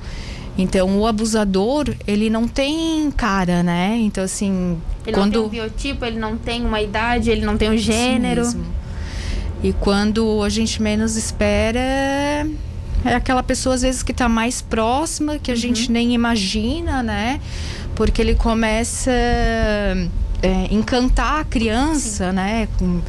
Então, 0.57 0.99
o 0.99 1.07
abusador, 1.07 1.95
ele 2.05 2.29
não 2.29 2.47
tem 2.47 3.09
cara, 3.11 3.63
né? 3.63 3.97
Então, 3.99 4.23
assim. 4.23 4.77
Ele 5.05 5.15
quando... 5.15 5.25
não 5.25 5.31
tem 5.31 5.41
um 5.41 5.49
biotipo, 5.49 6.05
ele 6.05 6.19
não 6.19 6.37
tem 6.37 6.65
uma 6.65 6.81
idade, 6.81 7.31
ele 7.31 7.45
não 7.45 7.57
tem 7.57 7.69
um 7.69 7.77
gênero. 7.77 8.43
E 9.63 9.73
quando 9.73 10.43
a 10.43 10.49
gente 10.49 10.81
menos 10.81 11.15
espera, 11.15 11.79
é 11.79 13.15
aquela 13.15 13.41
pessoa, 13.41 13.75
às 13.75 13.81
vezes, 13.81 14.03
que 14.03 14.11
está 14.11 14.29
mais 14.29 14.61
próxima, 14.61 15.39
que 15.39 15.49
a 15.49 15.53
uhum. 15.53 15.59
gente 15.59 15.91
nem 15.91 16.13
imagina, 16.13 17.01
né? 17.01 17.39
Porque 17.95 18.21
ele 18.21 18.35
começa 18.35 19.11
é, 20.43 20.67
encantar 20.69 21.39
a 21.39 21.43
criança, 21.45 22.29
Sim. 22.29 22.35
né? 22.35 22.67
Com, 22.77 23.01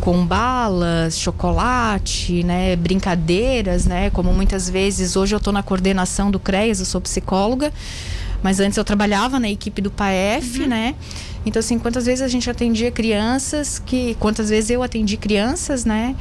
com 0.00 0.26
balas, 0.26 1.18
chocolate, 1.18 2.44
né? 2.44 2.76
Brincadeiras, 2.76 3.86
né? 3.86 4.10
Como 4.10 4.32
muitas 4.34 4.68
vezes, 4.68 5.16
hoje 5.16 5.34
eu 5.34 5.38
estou 5.38 5.52
na 5.52 5.62
coordenação 5.62 6.30
do 6.30 6.38
CREAS, 6.38 6.80
eu 6.80 6.86
sou 6.86 7.00
psicóloga, 7.00 7.72
mas 8.42 8.60
antes 8.60 8.76
eu 8.76 8.84
trabalhava 8.84 9.40
na 9.40 9.48
equipe 9.48 9.80
do 9.80 9.90
PAEF, 9.90 10.60
uhum. 10.60 10.68
né? 10.68 10.94
Então, 11.46 11.60
assim, 11.60 11.78
quantas 11.78 12.04
vezes 12.04 12.20
a 12.20 12.28
gente 12.28 12.48
atendia 12.48 12.90
crianças 12.90 13.78
que... 13.78 14.14
Quantas 14.20 14.50
vezes 14.50 14.70
eu 14.70 14.82
atendi 14.82 15.16
crianças, 15.16 15.84
né? 15.84 16.14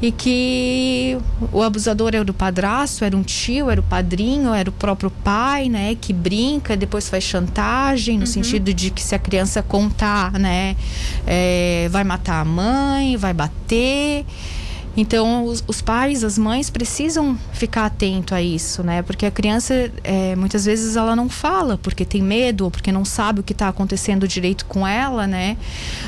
E 0.00 0.12
que 0.12 1.18
o 1.52 1.62
abusador 1.62 2.14
era 2.14 2.30
o 2.30 2.34
padrasto, 2.34 3.04
era 3.04 3.16
um 3.16 3.22
tio, 3.22 3.68
era 3.68 3.80
o 3.80 3.84
padrinho, 3.84 4.54
era 4.54 4.70
o 4.70 4.72
próprio 4.72 5.10
pai, 5.10 5.68
né, 5.68 5.96
que 6.00 6.12
brinca, 6.12 6.76
depois 6.76 7.08
faz 7.08 7.24
chantagem 7.24 8.14
no 8.14 8.20
uhum. 8.20 8.26
sentido 8.26 8.72
de 8.72 8.90
que 8.90 9.02
se 9.02 9.14
a 9.14 9.18
criança 9.18 9.62
contar, 9.62 10.32
né, 10.32 10.76
é, 11.26 11.88
vai 11.90 12.04
matar 12.04 12.40
a 12.40 12.44
mãe, 12.44 13.16
vai 13.16 13.34
bater. 13.34 14.24
Então, 15.00 15.44
os, 15.44 15.62
os, 15.68 15.80
pais, 15.80 16.24
as 16.24 16.36
mães 16.36 16.68
precisam 16.68 17.38
ficar 17.52 17.86
atento 17.86 18.34
a 18.34 18.42
isso, 18.42 18.82
né? 18.82 19.00
Porque 19.00 19.24
a 19.24 19.30
criança, 19.30 19.92
é, 20.02 20.34
muitas 20.34 20.64
vezes, 20.64 20.96
ela 20.96 21.14
não 21.14 21.28
fala 21.28 21.78
porque 21.78 22.04
tem 22.04 22.20
medo 22.20 22.64
ou 22.64 22.70
porque 22.70 22.90
não 22.90 23.04
sabe 23.04 23.38
o 23.38 23.42
que 23.44 23.52
está 23.52 23.68
acontecendo 23.68 24.26
direito 24.26 24.66
com 24.66 24.84
ela, 24.84 25.24
né? 25.24 25.56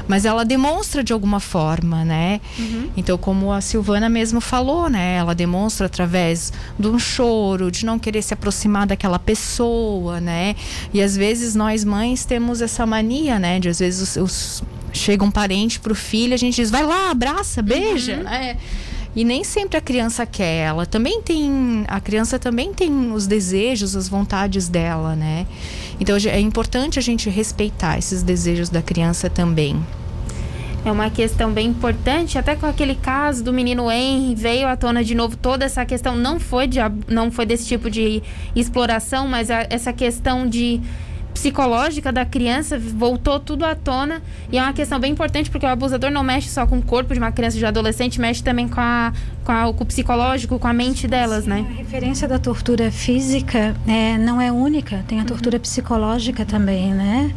Mas 0.08 0.24
ela 0.24 0.44
demonstra 0.44 1.04
de 1.04 1.12
alguma 1.12 1.38
forma, 1.38 2.04
né? 2.04 2.40
Uhum. 2.58 2.90
Então, 2.96 3.16
como 3.16 3.52
a 3.52 3.60
Silvana 3.60 4.08
mesmo 4.08 4.40
falou, 4.40 4.90
né? 4.90 5.18
Ela 5.18 5.36
demonstra 5.36 5.86
através 5.86 6.52
de 6.76 6.88
um 6.88 6.98
choro, 6.98 7.70
de 7.70 7.86
não 7.86 7.96
querer 7.96 8.22
se 8.22 8.34
aproximar 8.34 8.88
daquela 8.88 9.20
pessoa, 9.20 10.20
né? 10.20 10.56
E 10.92 11.00
às 11.00 11.16
vezes 11.16 11.54
nós 11.54 11.84
mães 11.84 12.24
temos 12.24 12.60
essa 12.60 12.84
mania, 12.84 13.38
né? 13.38 13.60
De 13.60 13.68
às 13.68 13.78
vezes 13.78 14.16
os, 14.16 14.16
os 14.16 14.62
chega 14.92 15.24
um 15.24 15.30
parente 15.30 15.80
pro 15.80 15.94
filho, 15.94 16.34
a 16.34 16.36
gente 16.36 16.56
diz, 16.56 16.70
vai 16.70 16.84
lá, 16.84 17.10
abraça, 17.10 17.62
beija, 17.62 18.16
uhum. 18.18 18.22
né? 18.24 18.56
E 19.14 19.24
nem 19.24 19.42
sempre 19.42 19.76
a 19.76 19.80
criança 19.80 20.24
quer. 20.24 20.68
Ela 20.68 20.86
também 20.86 21.20
tem. 21.20 21.84
A 21.88 22.00
criança 22.00 22.38
também 22.38 22.72
tem 22.72 23.12
os 23.12 23.26
desejos, 23.26 23.96
as 23.96 24.08
vontades 24.08 24.68
dela, 24.68 25.16
né? 25.16 25.46
Então 25.98 26.16
é 26.16 26.38
importante 26.38 26.98
a 26.98 27.02
gente 27.02 27.28
respeitar 27.28 27.98
esses 27.98 28.22
desejos 28.22 28.68
da 28.68 28.80
criança 28.80 29.28
também. 29.28 29.84
É 30.82 30.90
uma 30.90 31.10
questão 31.10 31.52
bem 31.52 31.68
importante, 31.68 32.38
até 32.38 32.56
com 32.56 32.64
aquele 32.64 32.94
caso 32.94 33.44
do 33.44 33.52
menino 33.52 33.90
Henry, 33.90 34.34
veio 34.34 34.66
à 34.66 34.76
tona 34.76 35.04
de 35.04 35.14
novo 35.14 35.36
toda 35.36 35.62
essa 35.66 35.84
questão, 35.84 36.16
não 36.16 36.40
foi, 36.40 36.66
de, 36.66 36.78
não 37.06 37.30
foi 37.30 37.44
desse 37.44 37.66
tipo 37.66 37.90
de 37.90 38.22
exploração, 38.56 39.28
mas 39.28 39.50
a, 39.50 39.66
essa 39.68 39.92
questão 39.92 40.48
de 40.48 40.80
psicológica 41.40 42.12
da 42.12 42.26
criança 42.26 42.78
voltou 42.78 43.40
tudo 43.40 43.64
à 43.64 43.74
tona 43.74 44.20
e 44.52 44.58
é 44.58 44.62
uma 44.62 44.74
questão 44.74 45.00
bem 45.00 45.10
importante 45.10 45.50
porque 45.50 45.64
o 45.64 45.68
abusador 45.70 46.10
não 46.10 46.22
mexe 46.22 46.50
só 46.50 46.66
com 46.66 46.78
o 46.78 46.82
corpo 46.82 47.14
de 47.14 47.18
uma 47.18 47.32
criança 47.32 47.56
de 47.56 47.64
adolescente, 47.64 48.20
mexe 48.20 48.42
também 48.42 48.68
com, 48.68 48.78
a, 48.78 49.10
com, 49.42 49.50
a, 49.50 49.72
com 49.72 49.82
o 49.82 49.86
psicológico, 49.86 50.58
com 50.58 50.68
a 50.68 50.72
mente 50.74 51.08
delas, 51.08 51.44
Sim, 51.44 51.50
né? 51.50 51.66
A 51.66 51.78
referência 51.78 52.28
da 52.28 52.38
tortura 52.38 52.90
física 52.90 53.74
é, 53.88 54.18
não 54.18 54.38
é 54.38 54.52
única, 54.52 55.02
tem 55.08 55.18
a 55.18 55.24
tortura 55.24 55.56
uhum. 55.56 55.62
psicológica 55.62 56.44
também, 56.44 56.92
né? 56.92 57.32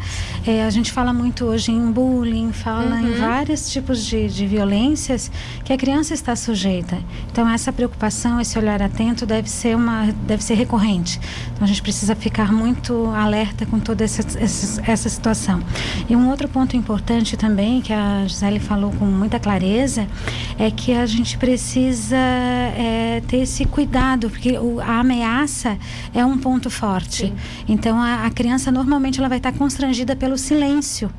É, 0.45 0.65
a 0.65 0.69
gente 0.69 0.91
fala 0.91 1.13
muito 1.13 1.45
hoje 1.45 1.71
em 1.71 1.89
bullying, 1.89 2.51
fala 2.51 2.95
uhum. 2.95 3.07
em 3.07 3.13
vários 3.13 3.71
tipos 3.71 4.05
de, 4.05 4.27
de 4.27 4.45
violências 4.45 5.31
que 5.63 5.71
a 5.71 5.77
criança 5.77 6.13
está 6.13 6.35
sujeita. 6.35 6.97
Então 7.31 7.47
essa 7.47 7.71
preocupação, 7.71 8.41
esse 8.41 8.59
olhar 8.59 8.81
atento 8.81 9.25
deve 9.25 9.49
ser 9.49 9.77
uma, 9.77 10.11
deve 10.27 10.43
ser 10.43 10.55
recorrente. 10.55 11.21
Então 11.53 11.63
a 11.63 11.67
gente 11.67 11.81
precisa 11.81 12.13
ficar 12.15 12.51
muito 12.51 13.05
alerta 13.15 13.65
com 13.65 13.79
toda 13.93 14.03
essa, 14.03 14.21
essa, 14.39 14.81
essa 14.91 15.09
situação. 15.09 15.61
E 16.09 16.15
um 16.15 16.29
outro 16.29 16.47
ponto 16.49 16.75
importante 16.75 17.37
também, 17.37 17.79
que 17.79 17.93
a 17.93 18.25
Gisele 18.25 18.59
falou 18.59 18.91
com 18.91 19.05
muita 19.05 19.39
clareza, 19.39 20.07
é 20.57 20.71
que 20.71 20.93
a 20.93 21.05
gente 21.05 21.37
precisa 21.37 22.17
é, 22.17 23.21
ter 23.27 23.37
esse 23.37 23.65
cuidado, 23.65 24.29
porque 24.31 24.57
o, 24.57 24.79
a 24.79 24.99
ameaça 24.99 25.77
é 26.13 26.25
um 26.25 26.37
ponto 26.37 26.69
forte. 26.71 27.27
Sim. 27.27 27.35
Então, 27.67 28.01
a, 28.01 28.25
a 28.25 28.31
criança 28.31 28.71
normalmente 28.71 29.19
ela 29.19 29.29
vai 29.29 29.37
estar 29.37 29.51
constrangida 29.53 30.15
pelo 30.15 30.37
silêncio 30.37 31.11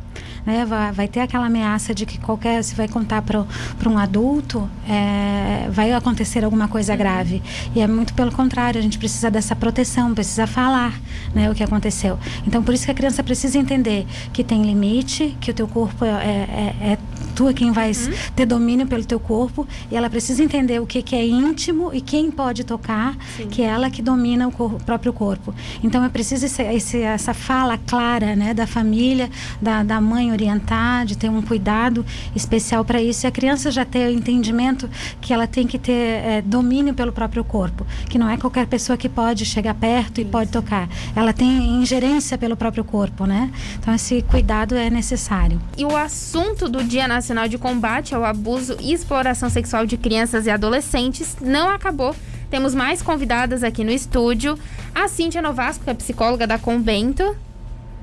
né? 0.45 0.65
Vai, 0.65 0.93
vai 0.93 1.09
ter 1.09 1.21
aquela 1.21 1.47
ameaça 1.47 1.95
de 1.95 2.07
que 2.07 2.19
qualquer, 2.19 2.63
se 2.63 2.75
vai 2.75 2.89
contar 2.89 3.23
para 3.23 3.45
um 3.89 3.99
adulto, 3.99 4.69
é, 4.89 5.69
vai 5.71 5.93
acontecer 5.93 6.45
alguma 6.45 6.69
coisa 6.69 6.93
uhum. 6.93 6.99
grave. 6.99 7.43
E 7.75 7.81
é 7.81 7.87
muito 7.87 8.15
pelo 8.15 8.33
contrário, 8.33 8.79
a 8.79 8.83
gente 8.83 8.99
precisa 8.99 9.31
dessa 9.31 9.55
proteção, 9.57 10.15
precisa 10.15 10.47
falar 10.47 10.99
né, 11.35 11.51
o 11.51 11.55
que 11.55 11.63
aconteceu. 11.63 12.19
Então, 12.47 12.63
por 12.63 12.75
isso 12.75 12.85
que 12.85 12.91
a 12.91 12.95
criança 12.95 13.23
precisa 13.23 13.59
entender 13.59 14.07
que 14.33 14.45
tem 14.45 14.63
limite, 14.63 15.37
que 15.41 15.51
o 15.51 15.55
teu 15.55 15.69
corpo 15.69 16.05
é, 16.05 16.09
é, 16.09 16.93
é 16.93 16.99
tu 17.35 17.49
é 17.49 17.53
quem 17.53 17.73
vai 17.73 17.91
uhum. 17.91 18.13
ter 18.35 18.47
domínio 18.47 18.87
pelo 18.87 19.05
teu 19.05 19.19
corpo 19.19 19.67
e 19.91 19.97
ela 19.97 20.09
precisa 20.09 20.43
entender 20.43 20.81
o 20.81 20.87
que, 20.87 21.03
que 21.03 21.17
é 21.17 21.27
íntimo 21.27 21.93
e 21.93 22.01
quem 22.01 22.31
pode 22.31 22.65
tocar, 22.65 23.17
Sim. 23.37 23.49
que 23.49 23.63
é 23.63 23.67
ela 23.67 23.91
que 23.91 24.01
domina 24.01 24.47
o, 24.47 24.53
cor, 24.53 24.75
o 24.75 24.85
próprio 24.85 25.13
corpo. 25.13 25.55
Então 25.83 26.05
é 26.05 26.09
preciso 26.09 26.47
esse, 26.47 26.63
esse, 26.63 27.01
essa 27.01 27.35
fala 27.35 27.77
clara 27.79 28.37
né, 28.37 28.55
da 28.55 28.67
família, 28.67 29.29
da, 29.61 29.83
da 29.83 30.01
mãe 30.01 30.31
orientar, 30.31 31.05
de 31.05 31.17
ter 31.17 31.29
um 31.29 31.43
cuidado 31.43 32.07
especial 32.35 32.85
para 32.85 33.03
isso. 33.03 33.27
E 33.27 33.29
a 33.29 33.31
criança 33.31 33.71
já 33.71 33.85
ter 33.85 34.09
o 34.09 34.13
entendimento 34.13 34.89
que 35.21 35.33
ela 35.33 35.47
tem 35.47 35.67
que 35.67 35.79
ter 35.79 35.93
é, 35.93 36.43
domínio 36.43 36.95
pelo 36.95 37.13
próprio 37.13 37.43
corpo, 37.45 37.87
que 38.09 38.19
não 38.19 38.29
é 38.29 38.37
qualquer 38.37 38.67
pessoa 38.67 38.97
que 38.97 39.09
pode 39.09 39.45
chegar 39.45 39.75
perto 39.75 40.21
e 40.21 40.25
pode 40.25 40.51
tocar. 40.51 40.89
Ela 41.17 41.33
tem 41.33 41.83
ingerência 41.83 42.39
pelo 42.39 42.57
próprio 42.57 42.85
corpo, 42.85 43.27
né? 43.27 43.51
Então 43.79 43.93
esse 43.95 44.23
cuidado 44.23 44.75
é 44.75 44.89
necessário. 44.89 45.61
E 45.77 45.85
o 45.85 45.97
assunto 45.97 46.69
do 46.69 46.83
Dia 46.83 47.09
Nacional 47.09 47.24
de 47.49 47.59
Combate 47.59 48.15
ao 48.15 48.25
Abuso 48.25 48.77
e 48.81 48.93
Exploração 48.93 49.49
Sexual 49.49 49.87
de 49.87 49.97
Crianças 49.97 50.47
e 50.47 50.51
Adolescentes 50.51 51.37
não 51.41 51.69
acabou. 51.69 52.15
Temos 52.51 52.75
mais 52.75 53.01
convidadas 53.01 53.63
aqui 53.63 53.83
no 53.83 53.91
estúdio. 53.91 54.59
A 54.95 55.09
Cíntia 55.09 55.41
Novasco, 55.41 55.85
que 55.85 55.91
é 55.91 55.95
psicóloga 55.95 56.47
da 56.47 56.59
Convento. 56.59 57.37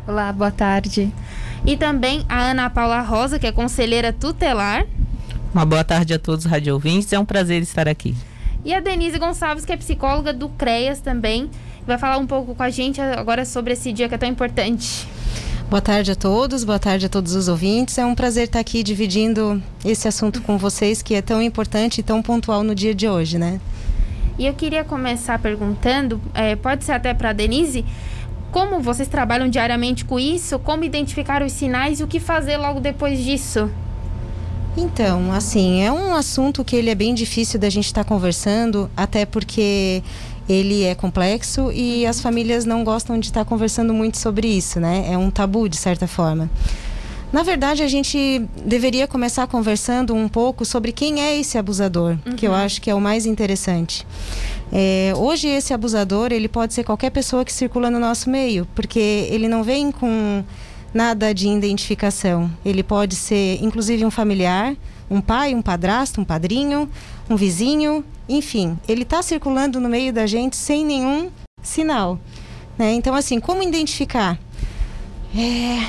Olá, 0.07 0.33
boa 0.33 0.51
tarde 0.51 1.13
e 1.65 1.77
também 1.77 2.25
a 2.27 2.51
Ana 2.51 2.69
Paula 2.69 3.01
Rosa, 3.01 3.37
que 3.37 3.47
é 3.47 3.51
conselheira 3.51 4.11
tutelar. 4.11 4.85
Uma 5.53 5.65
boa 5.65 5.83
tarde 5.83 6.13
a 6.13 6.19
todos 6.19 6.45
os 6.45 6.51
radiovintes, 6.51 7.11
é 7.13 7.19
um 7.19 7.25
prazer 7.25 7.61
estar 7.61 7.87
aqui. 7.87 8.15
E 8.63 8.73
a 8.73 8.79
Denise 8.79 9.17
Gonçalves, 9.17 9.65
que 9.65 9.71
é 9.71 9.77
psicóloga 9.77 10.33
do 10.33 10.49
CREAS 10.49 10.99
também, 10.99 11.49
vai 11.85 11.97
falar 11.97 12.17
um 12.17 12.27
pouco 12.27 12.55
com 12.55 12.63
a 12.63 12.69
gente 12.69 13.01
agora 13.01 13.43
sobre 13.43 13.73
esse 13.73 13.91
dia 13.91 14.07
que 14.07 14.15
é 14.15 14.17
tão 14.17 14.29
importante. 14.29 15.07
Boa 15.71 15.79
tarde 15.79 16.11
a 16.11 16.15
todos, 16.15 16.65
boa 16.65 16.77
tarde 16.77 17.05
a 17.05 17.09
todos 17.09 17.33
os 17.33 17.47
ouvintes. 17.47 17.97
É 17.97 18.05
um 18.05 18.13
prazer 18.13 18.43
estar 18.43 18.59
aqui 18.59 18.83
dividindo 18.83 19.63
esse 19.85 20.05
assunto 20.05 20.41
com 20.41 20.57
vocês 20.57 21.01
que 21.01 21.15
é 21.15 21.21
tão 21.21 21.41
importante 21.41 21.99
e 21.99 22.03
tão 22.03 22.21
pontual 22.21 22.61
no 22.61 22.75
dia 22.75 22.93
de 22.93 23.07
hoje, 23.07 23.37
né? 23.37 23.57
E 24.37 24.45
eu 24.45 24.53
queria 24.53 24.83
começar 24.83 25.39
perguntando, 25.39 26.19
é, 26.33 26.57
pode 26.57 26.83
ser 26.83 26.91
até 26.91 27.13
para 27.13 27.29
a 27.29 27.33
Denise, 27.33 27.85
como 28.51 28.81
vocês 28.81 29.07
trabalham 29.07 29.47
diariamente 29.47 30.03
com 30.03 30.19
isso? 30.19 30.59
Como 30.59 30.83
identificar 30.83 31.41
os 31.41 31.53
sinais 31.53 32.01
e 32.01 32.03
o 32.03 32.07
que 32.07 32.19
fazer 32.19 32.57
logo 32.57 32.81
depois 32.81 33.23
disso? 33.23 33.71
Então, 34.75 35.31
assim, 35.31 35.81
é 35.81 35.91
um 35.91 36.13
assunto 36.13 36.65
que 36.65 36.75
ele 36.75 36.89
é 36.89 36.95
bem 36.95 37.13
difícil 37.13 37.57
da 37.57 37.69
gente 37.69 37.85
estar 37.85 38.03
tá 38.03 38.09
conversando, 38.09 38.91
até 38.95 39.25
porque 39.25 40.03
ele 40.47 40.83
é 40.83 40.95
complexo 40.95 41.71
e 41.71 42.05
as 42.05 42.21
famílias 42.21 42.65
não 42.65 42.83
gostam 42.83 43.19
de 43.19 43.27
estar 43.27 43.45
conversando 43.45 43.93
muito 43.93 44.17
sobre 44.17 44.47
isso, 44.47 44.79
né? 44.79 45.05
É 45.11 45.17
um 45.17 45.29
tabu 45.29 45.69
de 45.69 45.77
certa 45.77 46.07
forma. 46.07 46.49
Na 47.31 47.43
verdade, 47.43 47.81
a 47.81 47.87
gente 47.87 48.45
deveria 48.65 49.07
começar 49.07 49.47
conversando 49.47 50.13
um 50.13 50.27
pouco 50.27 50.65
sobre 50.65 50.91
quem 50.91 51.21
é 51.21 51.39
esse 51.39 51.57
abusador, 51.57 52.17
uhum. 52.25 52.35
que 52.35 52.45
eu 52.45 52.51
uhum. 52.51 52.57
acho 52.57 52.81
que 52.81 52.89
é 52.89 52.95
o 52.95 52.99
mais 52.99 53.25
interessante. 53.25 54.05
É, 54.71 55.13
hoje 55.15 55.47
esse 55.47 55.73
abusador 55.73 56.33
ele 56.33 56.49
pode 56.49 56.73
ser 56.73 56.83
qualquer 56.83 57.09
pessoa 57.09 57.45
que 57.45 57.53
circula 57.53 57.89
no 57.89 57.99
nosso 57.99 58.29
meio, 58.29 58.67
porque 58.75 59.27
ele 59.29 59.47
não 59.47 59.63
vem 59.63 59.91
com 59.91 60.43
nada 60.93 61.33
de 61.33 61.47
identificação. 61.47 62.51
Ele 62.65 62.83
pode 62.83 63.15
ser, 63.15 63.59
inclusive, 63.61 64.03
um 64.03 64.11
familiar, 64.11 64.75
um 65.11 65.19
pai, 65.19 65.53
um 65.53 65.61
padrasto, 65.61 66.21
um 66.21 66.23
padrinho, 66.23 66.89
um 67.29 67.35
vizinho, 67.35 68.03
enfim, 68.29 68.79
ele 68.87 69.03
está 69.03 69.21
circulando 69.21 69.77
no 69.77 69.89
meio 69.89 70.13
da 70.13 70.25
gente 70.25 70.55
sem 70.55 70.85
nenhum 70.85 71.29
sinal. 71.61 72.17
Né? 72.77 72.93
Então, 72.93 73.13
assim, 73.13 73.37
como 73.37 73.61
identificar? 73.61 74.39
É, 75.35 75.85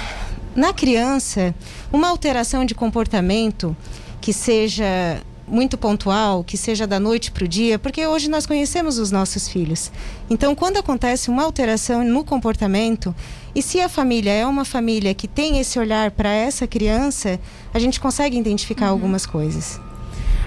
na 0.57 0.73
criança, 0.73 1.55
uma 1.93 2.09
alteração 2.09 2.65
de 2.65 2.75
comportamento 2.75 3.77
que 4.21 4.33
seja 4.33 5.23
muito 5.47 5.79
pontual, 5.79 6.43
que 6.43 6.57
seja 6.57 6.87
da 6.87 6.99
noite 6.99 7.31
para 7.31 7.45
o 7.45 7.49
dia, 7.49 7.79
porque 7.79 8.05
hoje 8.07 8.29
nós 8.29 8.45
conhecemos 8.45 8.99
os 8.99 9.13
nossos 9.13 9.49
filhos. 9.49 9.93
Então, 10.29 10.55
quando 10.55 10.79
acontece 10.79 11.31
uma 11.31 11.45
alteração 11.45 12.03
no 12.03 12.25
comportamento, 12.25 13.15
e 13.55 13.63
se 13.63 13.81
a 13.81 13.89
família 13.89 14.31
é 14.31 14.47
uma 14.47 14.65
família 14.65 15.15
que 15.15 15.29
tem 15.29 15.59
esse 15.59 15.79
olhar 15.79 16.11
para 16.11 16.31
essa 16.31 16.67
criança, 16.67 17.39
a 17.73 17.79
gente 17.79 18.01
consegue 18.01 18.39
identificar 18.39 18.87
uhum. 18.87 18.93
algumas 18.93 19.27
coisas. 19.27 19.81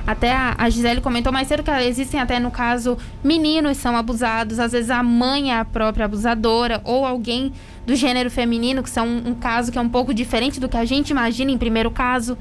Até 0.08 0.32
a, 0.32 0.70
Gisele 0.70 1.02
comentou 1.02 1.34
mais 1.34 1.48
cedo 1.48 1.64
que 1.64 1.72
existem 1.72 2.20
até 2.20 2.40
no 2.40 2.52
caso 2.52 2.96
meninos 3.24 3.78
são 3.78 3.98
abusados, 3.98 4.60
às 4.60 4.72
vezes 4.72 4.92
a 4.92 5.02
mãe 5.02 5.52
é 5.52 5.58
a 5.58 5.66
própria 5.66 6.06
abusadora 6.06 6.80
ou 6.84 7.06
alguém 7.06 7.52
do 7.88 7.96
gênero 7.96 8.30
feminino, 8.30 8.84
que 8.84 8.90
são 8.90 9.08
um, 9.08 9.30
um 9.30 9.36
caso 9.36 9.72
que 9.72 9.78
é 9.78 9.82
um 9.82 9.90
pouco 9.90 10.14
diferente 10.14 10.60
do 10.60 10.70
que 10.70 10.78
a 10.78 10.86
gente 10.86 11.10
imagina 11.10 11.52
em 11.52 11.58
primeiro 11.58 11.90
caso. 11.90 12.38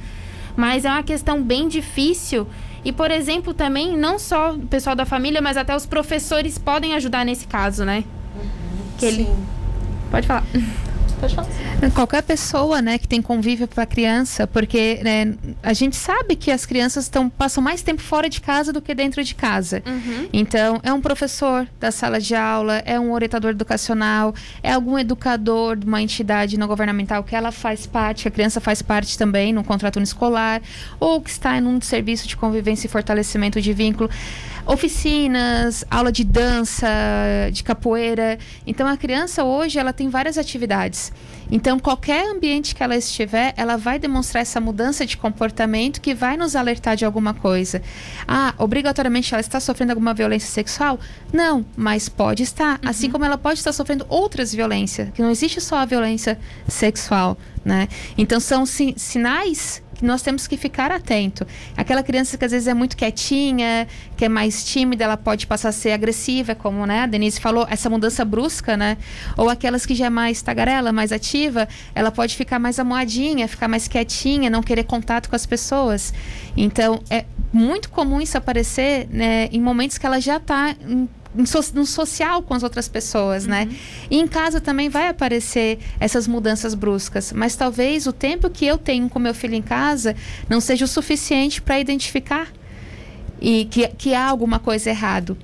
Mas 0.57 0.85
é 0.85 0.91
uma 0.91 1.03
questão 1.03 1.43
bem 1.43 1.67
difícil. 1.67 2.47
E, 2.85 2.93
por 2.93 3.11
exemplo, 3.11 3.53
também, 3.55 3.97
não 3.97 4.19
só 4.19 4.55
o 4.55 4.61
pessoal 4.67 4.95
da 4.95 5.05
família, 5.05 5.41
mas 5.41 5.57
até 5.57 5.75
os 5.75 5.87
professores 5.87 6.59
podem 6.59 6.95
ajudar 6.95 7.25
nesse 7.25 7.47
caso, 7.47 7.85
né? 7.85 8.05
Uhum. 8.37 8.99
Que 8.99 9.07
ele... 9.07 9.25
Sim. 9.25 9.64
Pode 10.15 10.29
falar. 10.29 10.45
Pode 11.19 11.35
falar. 11.35 11.49
Qualquer 11.93 12.23
pessoa, 12.23 12.81
né, 12.81 12.99
que 12.99 13.09
tem 13.09 13.21
convívio 13.21 13.67
para 13.67 13.83
a 13.83 13.87
criança, 13.87 14.47
porque 14.47 15.01
né, 15.03 15.35
a 15.61 15.73
gente 15.73 15.97
sabe 15.97 16.37
que 16.37 16.53
as 16.53 16.65
crianças 16.65 17.09
tão, 17.09 17.29
passam 17.29 17.63
mais 17.63 17.83
tempo 17.83 18.01
fora 18.01 18.29
de 18.29 18.41
casa 18.41 18.73
do 18.73 18.81
que 18.81 18.95
dentro 18.95 19.25
de 19.25 19.35
casa. 19.35 19.83
Uhum. 19.85 20.29
Então, 20.33 20.79
é 20.85 20.93
um 20.93 21.01
professor 21.01 21.67
da 21.81 21.91
sala 21.91 22.21
de 22.21 22.33
aula, 22.33 22.77
é 22.87 22.99
um 22.99 23.13
orientador 23.13 23.51
educacional, 23.51 24.33
é 24.63 24.73
algum 24.73 24.97
educador 24.97 25.77
de 25.77 25.85
uma 25.85 26.01
entidade 26.01 26.57
não 26.57 26.69
governamental 26.69 27.25
que 27.25 27.35
ela 27.35 27.51
faz 27.51 27.87
parte, 27.87 28.29
a 28.29 28.31
criança 28.31 28.61
faz 28.61 28.81
parte 28.81 29.19
também 29.19 29.53
no 29.53 29.65
contrato 29.65 30.01
escolar, 30.01 30.63
ou 31.01 31.21
que 31.21 31.31
está 31.31 31.59
em 31.59 31.67
um 31.67 31.81
serviço 31.81 32.29
de 32.29 32.37
convivência 32.37 32.87
e 32.87 32.91
fortalecimento 32.91 33.61
de 33.61 33.73
vínculo 33.73 34.09
oficinas, 34.67 35.85
aula 35.91 36.11
de 36.11 36.25
dança, 36.25 36.89
de 37.53 37.63
capoeira. 37.63 38.39
Então 38.67 38.87
a 38.87 38.97
criança 38.97 39.45
hoje 39.45 39.79
ela 39.79 39.93
tem 39.93 40.09
várias 40.09 40.39
atividades. 40.39 41.13
Então 41.51 41.79
qualquer 41.79 42.27
ambiente 42.27 42.75
que 42.75 42.83
ela 42.83 42.97
estiver, 42.97 43.53
ela 43.57 43.77
vai 43.77 43.99
demonstrar 43.99 44.43
essa 44.43 44.61
mudança 44.61 45.05
de 45.05 45.17
comportamento 45.17 46.01
que 46.01 46.15
vai 46.15 46.37
nos 46.37 46.57
alertar 46.57 46.97
de 46.97 47.05
alguma 47.05 47.35
coisa. 47.35 47.83
Ah, 48.27 48.55
obrigatoriamente 48.59 49.35
ela 49.35 49.41
está 49.41 49.61
sofrendo 49.61 49.93
alguma 49.93 50.15
violência 50.15 50.49
sexual? 50.49 50.99
Não, 51.33 51.65
mas 51.77 52.09
pode 52.09 52.43
estar. 52.43 52.81
Uhum. 52.83 52.89
Assim 52.89 53.11
como 53.11 53.25
ela 53.25 53.37
pode 53.37 53.59
estar 53.59 53.73
sofrendo 53.73 54.07
outras 54.09 54.55
violências, 54.55 55.11
que 55.11 55.23
não 55.23 55.31
existe 55.31 55.61
só 55.61 55.77
a 55.77 55.85
violência 55.85 56.39
sexual, 56.67 57.37
né? 57.65 57.89
Então 58.17 58.41
são 58.41 58.65
si 58.65 58.95
sinais 58.97 59.84
nós 60.05 60.23
temos 60.23 60.47
que 60.47 60.57
ficar 60.57 60.91
atento. 60.91 61.47
Aquela 61.77 62.03
criança 62.03 62.37
que 62.37 62.45
às 62.45 62.53
vezes 62.53 62.69
é 62.69 62.75
muito 62.75 62.97
quietinha, 62.97 63.87
que 64.17 64.25
é 64.25 64.29
mais 64.29 64.65
tímida, 64.65 65.05
ela 65.05 65.17
pode 65.17 65.47
passar 65.47 65.71
a 65.71 65.73
ser 65.73 65.93
agressiva, 65.93 66.55
como 66.55 66.87
né, 66.87 67.01
a 67.01 67.07
Denise 67.07 67.41
falou, 67.41 67.67
essa 67.71 67.89
mudança 67.91 68.25
brusca, 68.25 68.77
né? 68.77 68.97
Ou 69.37 69.49
aquelas 69.49 69.87
que 69.87 69.95
já 69.95 70.07
é 70.07 70.11
mais 70.11 70.43
tagarela, 70.43 70.93
mais 70.93 71.13
ativa, 71.13 71.69
ela 71.95 72.11
pode 72.11 72.37
ficar 72.37 72.59
mais 72.59 72.79
amoadinha, 72.79 73.49
ficar 73.49 73.69
mais 73.69 73.89
quietinha, 73.89 74.51
não 74.51 74.63
querer 74.63 74.85
contato 74.85 75.29
com 75.29 75.37
as 75.37 75.47
pessoas. 75.47 76.13
Então, 76.57 77.03
é 77.11 77.25
muito 77.53 77.89
comum 77.91 78.21
isso 78.21 78.37
aparecer 78.37 79.09
né, 79.11 79.49
em 79.53 79.61
momentos 79.61 79.99
que 79.99 80.07
ela 80.07 80.21
já 80.21 80.37
está 80.37 80.75
no 81.35 81.87
social 81.87 82.43
com 82.43 82.55
as 82.55 82.63
outras 82.63 82.89
pessoas, 82.89 83.47
né? 83.47 83.63
uhum. 83.63 83.69
né? 83.71 83.77
E 84.11 84.19
em 84.19 84.27
casa 84.27 84.61
também 84.61 84.89
vai 84.89 85.09
aparecer 85.09 85.79
essas 85.99 86.29
mudanças 86.29 86.75
bruscas, 86.75 87.33
mas 87.33 87.57
talvez 87.57 88.07
o 88.07 88.13
tempo 88.13 88.49
que 88.49 88.65
eu 88.65 88.79
tenho 88.79 89.09
com 89.09 89.19
meu 89.19 89.35
filho 89.35 89.55
em 89.55 89.63
casa 89.63 90.15
não 90.49 90.61
seja 90.61 90.85
o 90.85 90.89
suficiente 90.89 91.61
para 91.61 91.81
identificar 91.81 92.49
e 93.41 93.67
que, 93.67 93.87
que 93.89 94.15
há 94.15 94.27
alguma 94.27 94.59
coisa 94.59 94.91
errado. 94.91 95.37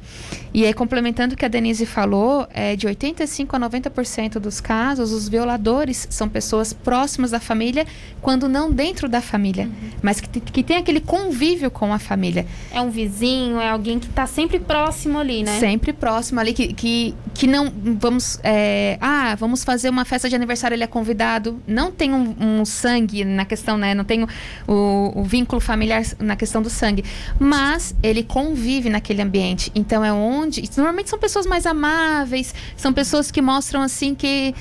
E 0.52 0.64
aí, 0.64 0.74
complementando 0.74 1.34
o 1.34 1.36
que 1.36 1.44
a 1.44 1.48
Denise 1.48 1.86
falou, 1.86 2.46
é, 2.52 2.74
de 2.74 2.88
85% 2.88 3.54
a 3.54 3.70
90% 3.70 4.38
dos 4.40 4.60
casos, 4.60 5.12
os 5.12 5.28
violadores 5.28 6.08
são 6.10 6.28
pessoas 6.28 6.72
próximas 6.72 7.30
da 7.30 7.38
família, 7.38 7.86
quando 8.20 8.48
não 8.48 8.70
dentro 8.70 9.08
da 9.08 9.20
família, 9.20 9.64
uhum. 9.64 9.90
mas 10.02 10.20
que, 10.20 10.40
que 10.40 10.62
tem 10.62 10.76
aquele 10.76 11.00
convívio 11.00 11.70
com 11.70 11.92
a 11.92 11.98
família. 11.98 12.46
É 12.72 12.80
um 12.80 12.90
vizinho, 12.90 13.60
é 13.60 13.70
alguém 13.70 13.98
que 13.98 14.06
está 14.06 14.26
sempre 14.26 14.58
próximo 14.58 15.18
ali, 15.18 15.42
né? 15.44 15.58
Sempre 15.60 15.92
próximo 15.92 16.40
ali, 16.40 16.52
que, 16.52 16.72
que, 16.72 17.14
que 17.32 17.46
não. 17.46 17.72
Vamos. 17.98 18.40
É, 18.42 18.98
ah, 19.00 19.36
vamos 19.36 19.62
fazer 19.62 19.88
uma 19.88 20.04
festa 20.04 20.28
de 20.28 20.34
aniversário, 20.34 20.74
ele 20.74 20.84
é 20.84 20.88
convidado. 20.88 21.60
Não 21.66 21.92
tem 21.92 22.12
um, 22.12 22.34
um 22.40 22.64
sangue 22.64 23.24
na 23.24 23.44
questão, 23.44 23.78
né? 23.78 23.94
Não 23.94 24.04
tem 24.04 24.24
o, 24.24 24.28
o, 24.66 25.20
o 25.20 25.24
vínculo 25.24 25.60
familiar 25.60 26.02
na 26.18 26.34
questão 26.34 26.60
do 26.60 26.70
sangue. 26.70 27.04
Mas 27.38 27.94
ele 28.02 28.24
convive 28.24 28.90
naquele 28.90 29.22
ambiente. 29.22 29.70
Então 29.74 30.04
é 30.04 30.12
onde 30.12 30.39
onde. 30.40 30.62
Normalmente 30.76 31.10
são 31.10 31.18
pessoas 31.18 31.46
mais 31.46 31.66
amáveis, 31.66 32.54
são 32.76 32.92
pessoas 32.92 33.30
que 33.30 33.40
mostram 33.40 33.82
assim 33.82 34.14
que, 34.14 34.54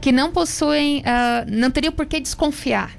que 0.00 0.12
não 0.12 0.32
possuem. 0.32 1.00
Uh, 1.00 1.46
não 1.48 1.70
teriam 1.70 1.92
por 1.92 2.06
que 2.06 2.20
desconfiar. 2.20 2.98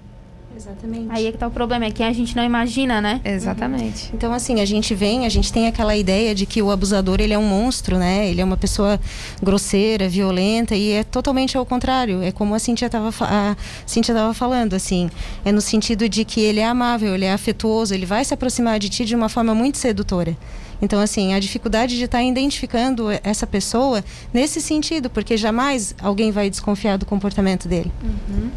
Exatamente. 0.59 1.07
Aí 1.09 1.25
é 1.25 1.31
que 1.31 1.37
tá 1.37 1.47
o 1.47 1.51
problema, 1.51 1.85
é 1.85 1.91
que 1.91 2.03
a 2.03 2.11
gente 2.11 2.35
não 2.35 2.43
imagina, 2.43 2.99
né? 2.99 3.21
Exatamente. 3.23 4.07
Uhum. 4.07 4.11
Então, 4.15 4.33
assim, 4.33 4.59
a 4.59 4.65
gente 4.65 4.93
vem, 4.93 5.25
a 5.25 5.29
gente 5.29 5.53
tem 5.53 5.67
aquela 5.67 5.95
ideia 5.95 6.35
de 6.35 6.45
que 6.45 6.61
o 6.61 6.69
abusador, 6.69 7.21
ele 7.21 7.33
é 7.33 7.37
um 7.37 7.47
monstro, 7.47 7.97
né? 7.97 8.27
Ele 8.27 8.41
é 8.41 8.43
uma 8.43 8.57
pessoa 8.57 8.99
grosseira, 9.41 10.09
violenta, 10.09 10.75
e 10.75 10.91
é 10.91 11.03
totalmente 11.05 11.57
ao 11.57 11.65
contrário. 11.65 12.21
É 12.21 12.31
como 12.33 12.53
a 12.53 12.59
Cintia 12.59 12.89
tava, 12.89 13.09
a 13.21 13.55
Cintia 13.85 14.13
tava 14.13 14.33
falando, 14.33 14.73
assim. 14.73 15.09
É 15.45 15.51
no 15.51 15.61
sentido 15.61 16.09
de 16.09 16.25
que 16.25 16.41
ele 16.41 16.59
é 16.59 16.65
amável, 16.65 17.15
ele 17.15 17.25
é 17.25 17.31
afetuoso, 17.31 17.93
ele 17.93 18.05
vai 18.05 18.25
se 18.25 18.33
aproximar 18.33 18.79
de 18.79 18.89
ti 18.89 19.05
de 19.05 19.15
uma 19.15 19.29
forma 19.29 19.55
muito 19.55 19.77
sedutora. 19.77 20.35
Então, 20.81 20.99
assim, 20.99 21.33
a 21.33 21.39
dificuldade 21.39 21.97
de 21.97 22.05
estar 22.05 22.19
tá 22.19 22.23
identificando 22.23 23.07
essa 23.23 23.45
pessoa 23.45 24.03
nesse 24.33 24.61
sentido, 24.61 25.09
porque 25.09 25.35
jamais 25.35 25.93
alguém 26.01 26.31
vai 26.31 26.49
desconfiar 26.49 26.97
do 26.97 27.05
comportamento 27.05 27.67
dele. 27.67 27.91
Uhum. 28.01 28.49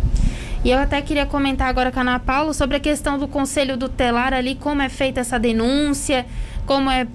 E 0.65 0.71
eu 0.71 0.79
até 0.79 1.03
queria 1.03 1.27
comentar 1.27 1.69
agora 1.69 1.91
com 1.91 1.99
a 1.99 2.03
Ana 2.03 2.21
Paula 2.21 2.55
sobre 2.55 2.77
a 2.77 2.81
questão 2.81 3.19
do 3.19 3.27
conselho 3.27 3.77
tutelar 3.77 4.33
ali, 4.33 4.55
como 4.55 4.81
é 4.81 4.89
feita 4.89 5.21
essa 5.21 5.39
denúncia, 5.39 6.25
como 6.65 6.89
é, 6.89 7.07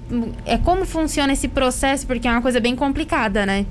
é 0.46 0.58
como 0.58 0.86
funciona 0.86 1.32
esse 1.32 1.48
processo, 1.48 2.06
porque 2.06 2.28
é 2.28 2.32
uma 2.32 2.41
coisa 2.41 2.60
bem 2.60 2.76
complicada, 2.76 3.46
né? 3.46 3.65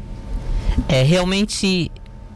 É, 0.89 1.03
realmente 1.03 1.91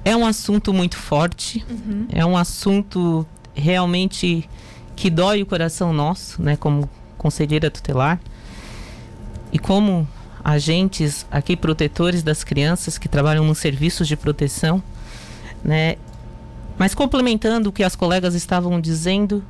é 0.04 0.14
um 0.14 0.26
assunto 0.26 0.72
muito 0.72 0.96
forte, 0.96 1.64
uhum. 1.68 2.06
é 2.10 2.24
um 2.24 2.36
assunto 2.36 3.26
realmente 3.54 4.48
que 4.94 5.08
dói 5.08 5.42
o 5.42 5.46
coração 5.46 5.92
nosso, 5.94 6.42
né, 6.42 6.56
como 6.56 6.88
conselheira 7.16 7.70
tutelar. 7.70 8.20
E 9.52 9.58
como 9.58 10.08
agentes 10.42 11.26
aqui 11.30 11.56
protetores 11.56 12.22
das 12.22 12.42
crianças 12.42 12.98
que 12.98 13.08
trabalham 13.08 13.44
nos 13.44 13.58
serviços 13.58 14.08
de 14.08 14.16
proteção, 14.16 14.82
né? 15.64 15.96
Mas 16.78 16.94
complementando 16.94 17.68
o 17.68 17.72
que 17.72 17.82
as 17.82 17.94
colegas 17.94 18.34
estavam 18.34 18.80
dizendo, 18.80 19.44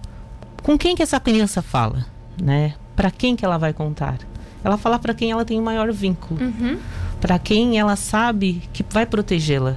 com 0.63 0.77
quem 0.77 0.97
que 0.97 1.03
essa 1.03 1.21
criança 1.21 1.63
fala, 1.63 2.05
né? 2.41 2.75
Para 2.97 3.11
quem 3.11 3.37
que 3.37 3.45
ela 3.45 3.57
vai 3.57 3.73
contar? 3.73 4.19
Ela 4.63 4.77
fala 4.77 4.99
para 4.99 5.15
quem 5.15 5.31
ela 5.31 5.45
tem 5.45 5.59
o 5.59 5.63
maior 5.63 5.93
vínculo, 5.93 6.41
uhum. 6.43 6.79
para 7.21 7.39
quem 7.39 7.79
ela 7.79 7.97
sabe 7.97 8.63
que 8.73 8.85
vai 8.91 9.07
protegê-la. 9.07 9.77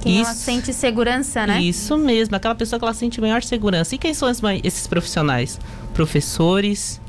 Quem 0.00 0.20
isso, 0.20 0.30
ela 0.30 0.34
sente 0.34 0.72
segurança, 0.72 1.46
né? 1.46 1.60
Isso 1.60 1.96
mesmo, 1.96 2.34
aquela 2.34 2.54
pessoa 2.54 2.78
que 2.78 2.84
ela 2.84 2.94
sente 2.94 3.20
maior 3.20 3.42
segurança. 3.42 3.94
E 3.94 3.98
quem 3.98 4.14
são 4.14 4.28
esses 4.64 4.86
profissionais? 4.86 5.60
Professores, 5.92 7.00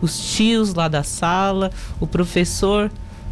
os 0.00 0.34
tios 0.34 0.74
lá 0.74 0.88
da 0.88 1.02
sala, 1.02 1.70
o 2.00 2.06
professor 2.06 2.90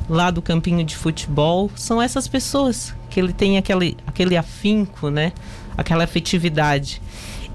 lá 0.08 0.30
do 0.30 0.40
campinho 0.40 0.84
de 0.84 0.96
futebol, 0.96 1.70
são 1.74 2.00
essas 2.00 2.28
pessoas 2.28 2.94
que 3.10 3.18
ele 3.18 3.32
tem 3.32 3.58
aquele, 3.58 3.96
aquele 4.06 4.36
afinco, 4.36 5.10
né? 5.10 5.32
Aquela 5.76 6.04
afetividade. 6.04 7.02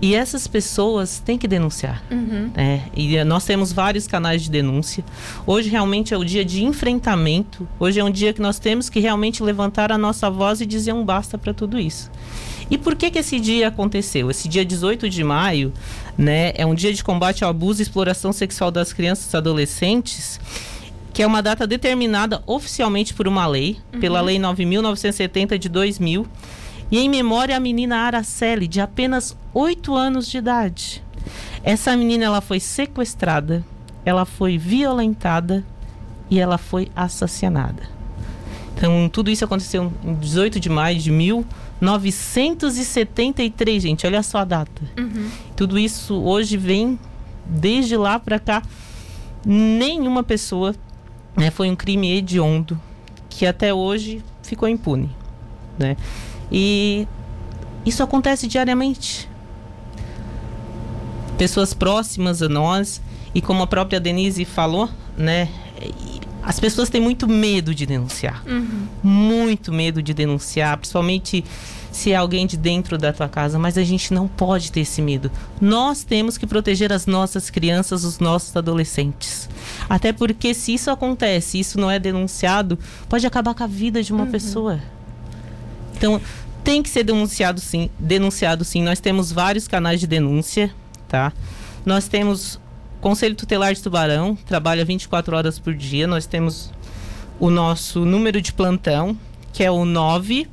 E 0.01 0.15
essas 0.15 0.47
pessoas 0.47 1.19
têm 1.19 1.37
que 1.37 1.47
denunciar. 1.47 2.03
Uhum. 2.09 2.49
Né? 2.55 2.83
E 2.95 3.23
nós 3.23 3.45
temos 3.45 3.71
vários 3.71 4.07
canais 4.07 4.41
de 4.41 4.49
denúncia. 4.49 5.03
Hoje 5.45 5.69
realmente 5.69 6.11
é 6.11 6.17
o 6.17 6.25
dia 6.25 6.43
de 6.43 6.63
enfrentamento. 6.63 7.67
Hoje 7.79 7.99
é 7.99 8.03
um 8.03 8.09
dia 8.09 8.33
que 8.33 8.41
nós 8.41 8.57
temos 8.57 8.89
que 8.89 8.99
realmente 8.99 9.43
levantar 9.43 9.91
a 9.91 9.97
nossa 9.99 10.29
voz 10.29 10.59
e 10.59 10.65
dizer 10.65 10.93
um 10.93 11.05
basta 11.05 11.37
para 11.37 11.53
tudo 11.53 11.79
isso. 11.79 12.09
E 12.71 12.77
por 12.77 12.95
que 12.95 13.11
que 13.11 13.19
esse 13.19 13.39
dia 13.39 13.67
aconteceu? 13.67 14.31
Esse 14.31 14.47
dia 14.47 14.65
18 14.65 15.07
de 15.09 15.23
maio, 15.23 15.71
né, 16.17 16.53
é 16.55 16.65
um 16.65 16.73
dia 16.73 16.93
de 16.93 17.03
combate 17.03 17.43
ao 17.43 17.49
abuso 17.49 17.81
e 17.81 17.83
exploração 17.83 18.31
sexual 18.31 18.71
das 18.71 18.93
crianças 18.93 19.31
e 19.31 19.37
adolescentes, 19.37 20.39
que 21.13 21.21
é 21.21 21.27
uma 21.27 21.43
data 21.43 21.67
determinada 21.67 22.41
oficialmente 22.47 23.13
por 23.13 23.27
uma 23.27 23.45
lei, 23.45 23.77
uhum. 23.93 23.99
pela 23.99 24.21
lei 24.21 24.39
9970 24.39 25.59
de 25.59 25.67
2000, 25.67 26.25
E 26.91 26.99
em 26.99 27.09
memória 27.09 27.55
a 27.55 27.59
menina 27.59 27.99
Araceli, 27.99 28.67
de 28.67 28.81
apenas 28.81 29.37
8 29.53 29.95
anos 29.95 30.27
de 30.27 30.37
idade. 30.37 31.01
Essa 31.63 31.95
menina 31.95 32.25
ela 32.25 32.41
foi 32.41 32.59
sequestrada, 32.59 33.63
ela 34.03 34.25
foi 34.25 34.57
violentada 34.57 35.63
e 36.29 36.37
ela 36.39 36.57
foi 36.57 36.91
assassinada. 36.95 37.83
Então, 38.75 39.07
tudo 39.09 39.29
isso 39.29 39.45
aconteceu 39.45 39.93
em 40.03 40.15
18 40.15 40.59
de 40.59 40.67
maio 40.67 40.97
de 40.97 41.11
1973, 41.11 43.83
gente. 43.83 44.07
Olha 44.07 44.23
só 44.23 44.39
a 44.39 44.43
data. 44.43 44.81
Uhum. 44.97 45.29
Tudo 45.55 45.77
isso 45.77 46.15
hoje 46.15 46.57
vem 46.57 46.97
desde 47.45 47.95
lá 47.95 48.17
para 48.19 48.39
cá. 48.39 48.63
Nenhuma 49.45 50.23
pessoa 50.23 50.73
né, 51.37 51.51
foi 51.51 51.69
um 51.69 51.75
crime 51.75 52.11
hediondo 52.11 52.81
que 53.29 53.45
até 53.45 53.71
hoje 53.73 54.21
ficou 54.41 54.67
impune, 54.67 55.09
né? 55.77 55.95
E 56.51 57.07
isso 57.85 58.03
acontece 58.03 58.47
diariamente. 58.47 59.29
Pessoas 61.37 61.73
próximas 61.73 62.41
a 62.41 62.49
nós 62.49 63.01
e 63.33 63.41
como 63.41 63.63
a 63.63 63.67
própria 63.67 63.99
Denise 63.99 64.45
falou, 64.45 64.89
né? 65.17 65.49
As 66.43 66.59
pessoas 66.59 66.89
têm 66.89 67.01
muito 67.01 67.27
medo 67.27 67.73
de 67.73 67.85
denunciar. 67.85 68.43
Uhum. 68.47 68.87
Muito 69.03 69.71
medo 69.71 70.01
de 70.01 70.13
denunciar, 70.13 70.77
principalmente 70.77 71.43
se 71.91 72.11
é 72.11 72.15
alguém 72.15 72.47
de 72.47 72.57
dentro 72.57 72.97
da 72.97 73.11
tua 73.11 73.27
casa, 73.27 73.59
mas 73.59 73.77
a 73.77 73.83
gente 73.83 74.13
não 74.13 74.27
pode 74.27 74.71
ter 74.71 74.79
esse 74.81 75.01
medo. 75.01 75.29
Nós 75.59 76.03
temos 76.03 76.37
que 76.37 76.47
proteger 76.47 76.91
as 76.93 77.05
nossas 77.05 77.49
crianças, 77.49 78.03
os 78.03 78.17
nossos 78.19 78.55
adolescentes. 78.55 79.49
Até 79.89 80.13
porque 80.13 80.53
se 80.53 80.73
isso 80.73 80.89
acontece, 80.89 81.59
isso 81.59 81.79
não 81.79 81.91
é 81.91 81.99
denunciado, 81.99 82.77
pode 83.09 83.25
acabar 83.27 83.53
com 83.53 83.63
a 83.63 83.67
vida 83.67 84.01
de 84.01 84.13
uma 84.13 84.23
Uhum. 84.23 84.31
pessoa. 84.31 84.79
Então, 86.01 86.19
tem 86.63 86.81
que 86.81 86.89
ser 86.89 87.03
denunciado 87.03 87.61
sim, 87.61 87.87
denunciado 87.99 88.65
sim. 88.65 88.81
Nós 88.81 88.99
temos 88.99 89.31
vários 89.31 89.67
canais 89.67 89.99
de 89.99 90.07
denúncia, 90.07 90.73
tá? 91.07 91.31
Nós 91.85 92.07
temos 92.07 92.59
Conselho 92.99 93.35
Tutelar 93.35 93.71
de 93.71 93.83
Tubarão, 93.83 94.35
trabalha 94.35 94.83
24 94.83 95.35
horas 95.37 95.59
por 95.59 95.75
dia. 95.75 96.07
Nós 96.07 96.25
temos 96.25 96.71
o 97.39 97.51
nosso 97.51 98.03
número 98.03 98.41
de 98.41 98.51
plantão, 98.51 99.15
que 99.53 99.63
é 99.63 99.69
o 99.69 99.85
9 99.85 100.47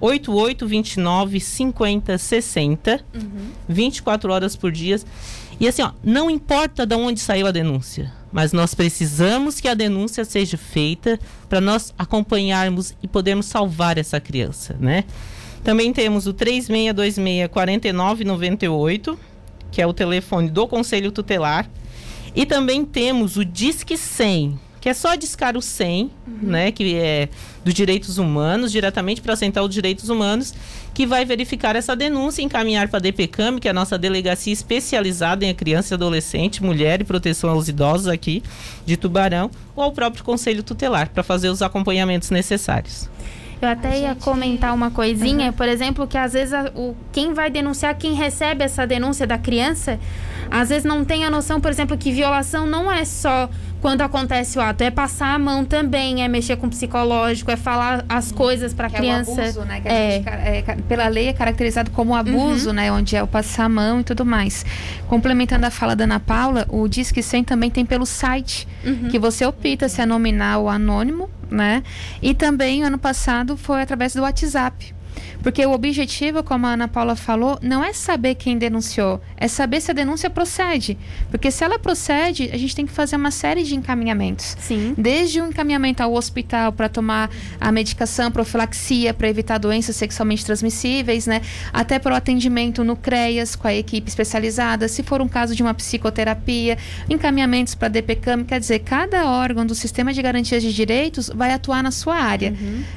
8829 0.00 1.38
5060, 1.38 3.04
24 3.68 4.32
horas 4.32 4.56
por 4.56 4.72
dia. 4.72 4.98
E 5.60 5.68
assim, 5.68 5.82
ó, 5.82 5.92
não 6.02 6.30
importa 6.30 6.86
de 6.86 6.94
onde 6.94 7.20
saiu 7.20 7.46
a 7.46 7.50
denúncia, 7.50 8.10
mas 8.32 8.50
nós 8.50 8.74
precisamos 8.74 9.60
que 9.60 9.68
a 9.68 9.74
denúncia 9.74 10.24
seja 10.24 10.56
feita 10.56 11.20
para 11.50 11.60
nós 11.60 11.92
acompanharmos 11.98 12.94
e 13.02 13.06
podermos 13.06 13.44
salvar 13.44 13.98
essa 13.98 14.18
criança, 14.18 14.74
né? 14.80 15.04
Também 15.62 15.92
temos 15.92 16.26
o 16.26 16.32
3626 16.32 17.48
4998, 17.48 19.18
que 19.70 19.82
é 19.82 19.86
o 19.86 19.92
telefone 19.92 20.48
do 20.48 20.66
Conselho 20.66 21.12
Tutelar. 21.12 21.68
E 22.34 22.46
também 22.46 22.84
temos 22.84 23.36
o 23.36 23.44
Disque 23.44 23.98
100, 23.98 24.58
que 24.80 24.88
é 24.88 24.94
só 24.94 25.14
discar 25.14 25.56
o 25.56 25.60
100, 25.60 26.10
né, 26.26 26.72
que 26.72 26.94
é 26.94 27.28
dos 27.64 27.74
direitos 27.74 28.16
humanos, 28.16 28.72
diretamente 28.72 29.20
para 29.20 29.34
a 29.34 29.36
Central 29.36 29.66
dos 29.66 29.74
Direitos 29.74 30.08
Humanos, 30.08 30.54
que 31.00 31.06
vai 31.06 31.24
verificar 31.24 31.76
essa 31.76 31.96
denúncia 31.96 32.42
e 32.42 32.44
encaminhar 32.44 32.86
para 32.88 32.98
a 32.98 33.00
DPCAM, 33.00 33.58
que 33.58 33.66
é 33.66 33.70
a 33.70 33.72
nossa 33.72 33.96
delegacia 33.96 34.52
especializada 34.52 35.46
em 35.46 35.54
criança 35.54 35.94
e 35.94 35.96
adolescente, 35.96 36.62
mulher 36.62 37.00
e 37.00 37.04
proteção 37.04 37.48
aos 37.48 37.68
idosos 37.68 38.06
aqui 38.06 38.42
de 38.84 38.98
Tubarão, 38.98 39.50
ou 39.74 39.82
ao 39.84 39.92
próprio 39.92 40.22
Conselho 40.22 40.62
Tutelar, 40.62 41.08
para 41.08 41.22
fazer 41.22 41.48
os 41.48 41.62
acompanhamentos 41.62 42.28
necessários. 42.28 43.08
Eu 43.62 43.68
até 43.70 43.98
ia 44.00 44.14
comentar 44.14 44.74
uma 44.74 44.90
coisinha, 44.90 45.54
por 45.54 45.66
exemplo, 45.68 46.06
que 46.06 46.18
às 46.18 46.34
vezes 46.34 46.52
a- 46.52 46.70
o, 46.74 46.94
quem 47.12 47.32
vai 47.32 47.48
denunciar, 47.50 47.94
quem 47.96 48.12
recebe 48.12 48.62
essa 48.62 48.86
denúncia 48.86 49.26
da 49.26 49.38
criança, 49.38 49.98
às 50.50 50.68
vezes 50.70 50.84
não 50.84 51.04
tem 51.04 51.24
a 51.24 51.30
noção, 51.30 51.60
por 51.60 51.70
exemplo, 51.70 51.96
que 51.96 52.12
violação 52.12 52.66
não 52.66 52.90
é 52.90 53.04
só 53.04 53.48
quando 53.80 54.02
acontece 54.02 54.58
o 54.58 54.60
ato, 54.60 54.82
é 54.84 54.90
passar 54.90 55.34
a 55.34 55.38
mão 55.38 55.64
também, 55.64 56.22
é 56.22 56.28
mexer 56.28 56.56
com 56.56 56.66
o 56.66 56.70
psicológico, 56.70 57.50
é 57.50 57.56
falar 57.56 58.04
as 58.08 58.30
coisas 58.30 58.74
para 58.74 58.88
a 58.88 58.90
é 58.90 58.92
criança. 58.92 59.40
abuso, 59.42 59.60
né? 59.64 59.80
Que 59.80 59.88
a 59.88 59.92
É. 59.92 60.10
gente, 60.12 60.28
é, 60.28 60.76
pela 60.86 61.08
lei 61.08 61.28
é 61.28 61.32
caracterizado 61.32 61.90
como 61.90 62.14
abuso, 62.14 62.72
né? 62.74 62.92
Onde 62.92 63.16
é 63.16 63.22
o 63.22 63.26
passar 63.26 63.64
a 63.64 63.68
mão 63.70 64.00
e 64.00 64.04
tudo 64.04 64.24
mais. 64.26 64.66
Complementando 65.08 65.64
a 65.64 65.70
fala 65.70 65.96
da 65.96 66.04
Ana 66.04 66.20
Paula, 66.20 66.66
o 66.68 66.86
Disque 66.88 67.22
100 67.22 67.44
também 67.44 67.70
tem 67.70 67.86
pelo 67.86 68.04
site, 68.04 68.68
que 69.10 69.18
você 69.18 69.46
opta 69.46 69.88
se 69.88 70.02
é 70.02 70.06
nominal 70.06 70.62
ou 70.62 70.68
anônimo, 70.68 71.30
né? 71.50 71.82
E 72.20 72.34
também, 72.34 72.82
ano 72.82 72.98
passado, 72.98 73.56
foi 73.56 73.80
através 73.80 74.14
do 74.14 74.20
WhatsApp. 74.22 74.94
Porque 75.42 75.64
o 75.64 75.72
objetivo, 75.72 76.42
como 76.42 76.66
a 76.66 76.70
Ana 76.70 76.88
Paula 76.88 77.16
falou, 77.16 77.58
não 77.62 77.82
é 77.82 77.92
saber 77.92 78.34
quem 78.34 78.58
denunciou, 78.58 79.20
é 79.36 79.48
saber 79.48 79.80
se 79.80 79.90
a 79.90 79.94
denúncia 79.94 80.28
procede. 80.28 80.98
Porque 81.30 81.50
se 81.50 81.64
ela 81.64 81.78
procede, 81.78 82.50
a 82.52 82.58
gente 82.58 82.76
tem 82.76 82.86
que 82.86 82.92
fazer 82.92 83.16
uma 83.16 83.30
série 83.30 83.62
de 83.62 83.74
encaminhamentos. 83.74 84.56
Sim. 84.60 84.94
Desde 84.96 85.40
o 85.40 85.46
encaminhamento 85.46 86.02
ao 86.02 86.12
hospital 86.14 86.72
para 86.72 86.88
tomar 86.88 87.30
a 87.60 87.72
medicação, 87.72 88.30
profilaxia 88.30 89.14
para 89.14 89.28
evitar 89.28 89.58
doenças 89.58 89.96
sexualmente 89.96 90.44
transmissíveis, 90.44 91.26
né? 91.26 91.40
Até 91.72 91.98
para 91.98 92.12
o 92.12 92.16
atendimento 92.16 92.84
no 92.84 92.96
CREAS 92.96 93.56
com 93.56 93.66
a 93.66 93.74
equipe 93.74 94.08
especializada, 94.08 94.88
se 94.88 95.02
for 95.02 95.22
um 95.22 95.28
caso 95.28 95.54
de 95.54 95.62
uma 95.62 95.72
psicoterapia, 95.72 96.76
encaminhamentos 97.08 97.74
para 97.74 97.86
a 97.86 97.90
DPCAM, 97.90 98.44
quer 98.44 98.60
dizer, 98.60 98.80
cada 98.80 99.26
órgão 99.26 99.64
do 99.64 99.74
sistema 99.74 100.12
de 100.12 100.20
garantias 100.20 100.62
de 100.62 100.72
direitos 100.72 101.30
vai 101.34 101.52
atuar 101.52 101.82
na 101.82 101.90
sua 101.90 102.16
área, 102.16 102.54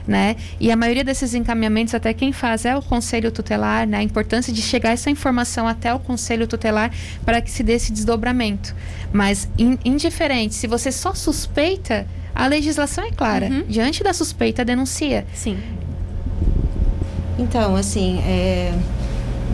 né? 0.07 0.35
E 0.59 0.71
a 0.71 0.75
maioria 0.75 1.03
desses 1.03 1.33
encaminhamentos, 1.33 1.93
até 1.93 2.13
quem 2.13 2.32
faz 2.33 2.65
é 2.65 2.75
o 2.75 2.81
conselho 2.81 3.31
tutelar, 3.31 3.87
né? 3.87 3.99
A 3.99 4.03
importância 4.03 4.51
de 4.51 4.61
chegar 4.61 4.91
essa 4.91 5.09
informação 5.09 5.67
até 5.67 5.93
o 5.93 5.99
conselho 5.99 6.47
tutelar 6.47 6.91
para 7.25 7.41
que 7.41 7.49
se 7.49 7.63
dê 7.63 7.73
esse 7.73 7.91
desdobramento. 7.91 8.75
Mas 9.11 9.47
in, 9.57 9.77
indiferente, 9.85 10.55
se 10.55 10.67
você 10.67 10.91
só 10.91 11.13
suspeita, 11.13 12.07
a 12.33 12.47
legislação 12.47 13.03
é 13.03 13.11
clara. 13.11 13.47
Uhum. 13.47 13.63
Diante 13.67 14.03
da 14.03 14.13
suspeita, 14.13 14.65
denuncia. 14.65 15.25
Sim. 15.33 15.57
Então, 17.37 17.75
assim, 17.75 18.19
é, 18.19 18.73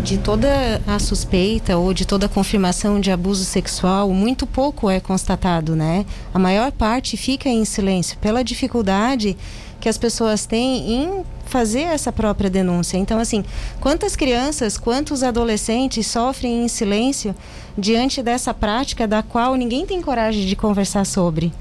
de 0.03 0.17
toda 0.17 0.81
a 0.87 0.99
suspeita 0.99 1.77
ou 1.77 1.93
de 1.93 2.05
toda 2.05 2.25
a 2.25 2.29
confirmação 2.29 2.99
de 2.99 3.11
abuso 3.11 3.43
sexual, 3.43 4.09
muito 4.11 4.47
pouco 4.47 4.89
é 4.89 4.99
constatado, 4.99 5.75
né? 5.75 6.05
A 6.33 6.39
maior 6.39 6.71
parte 6.71 7.17
fica 7.17 7.49
em 7.49 7.65
silêncio 7.65 8.17
pela 8.19 8.43
dificuldade 8.43 9.37
que 9.79 9.89
as 9.89 9.97
pessoas 9.97 10.45
têm 10.45 10.91
em 10.91 11.23
fazer 11.45 11.81
essa 11.81 12.11
própria 12.11 12.49
denúncia. 12.49 12.97
Então, 12.97 13.19
assim, 13.19 13.43
quantas 13.79 14.15
crianças, 14.15 14.77
quantos 14.77 15.23
adolescentes 15.23 16.05
sofrem 16.07 16.63
em 16.63 16.67
silêncio 16.67 17.35
diante 17.77 18.21
dessa 18.21 18.53
prática 18.53 19.07
da 19.07 19.23
qual 19.23 19.55
ninguém 19.55 19.85
tem 19.85 20.01
coragem 20.01 20.45
de 20.45 20.55
conversar 20.55 21.05
sobre? 21.05 21.51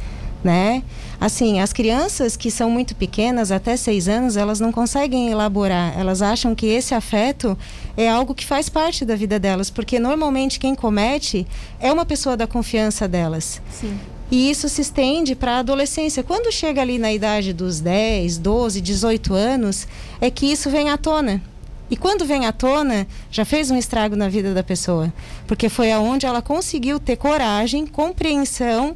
né? 0.42 0.82
Assim, 1.20 1.60
as 1.60 1.72
crianças 1.72 2.36
que 2.36 2.50
são 2.50 2.70
muito 2.70 2.94
pequenas, 2.94 3.50
até 3.50 3.76
seis 3.76 4.08
anos, 4.08 4.36
elas 4.36 4.60
não 4.60 4.70
conseguem 4.70 5.30
elaborar. 5.30 5.98
Elas 5.98 6.22
acham 6.22 6.54
que 6.54 6.66
esse 6.66 6.94
afeto 6.94 7.58
é 7.96 8.08
algo 8.08 8.34
que 8.34 8.46
faz 8.46 8.68
parte 8.68 9.04
da 9.04 9.16
vida 9.16 9.38
delas, 9.38 9.68
porque 9.68 9.98
normalmente 9.98 10.60
quem 10.60 10.74
comete 10.74 11.46
é 11.80 11.92
uma 11.92 12.06
pessoa 12.06 12.36
da 12.36 12.46
confiança 12.46 13.08
delas. 13.08 13.60
Sim. 13.70 13.98
E 14.30 14.50
isso 14.50 14.68
se 14.68 14.82
estende 14.82 15.34
para 15.34 15.52
a 15.52 15.58
adolescência. 15.58 16.22
Quando 16.22 16.52
chega 16.52 16.82
ali 16.82 16.98
na 16.98 17.12
idade 17.12 17.52
dos 17.52 17.80
10, 17.80 18.36
12, 18.38 18.80
18 18.80 19.34
anos, 19.34 19.88
é 20.20 20.30
que 20.30 20.46
isso 20.46 20.68
vem 20.68 20.90
à 20.90 20.98
tona. 20.98 21.42
E 21.90 21.96
quando 21.96 22.26
vem 22.26 22.44
à 22.44 22.52
tona, 22.52 23.06
já 23.30 23.44
fez 23.46 23.70
um 23.70 23.76
estrago 23.76 24.14
na 24.14 24.28
vida 24.28 24.52
da 24.52 24.62
pessoa. 24.62 25.10
Porque 25.46 25.70
foi 25.70 25.90
aonde 25.90 26.26
ela 26.26 26.42
conseguiu 26.42 27.00
ter 27.00 27.16
coragem, 27.16 27.86
compreensão 27.86 28.94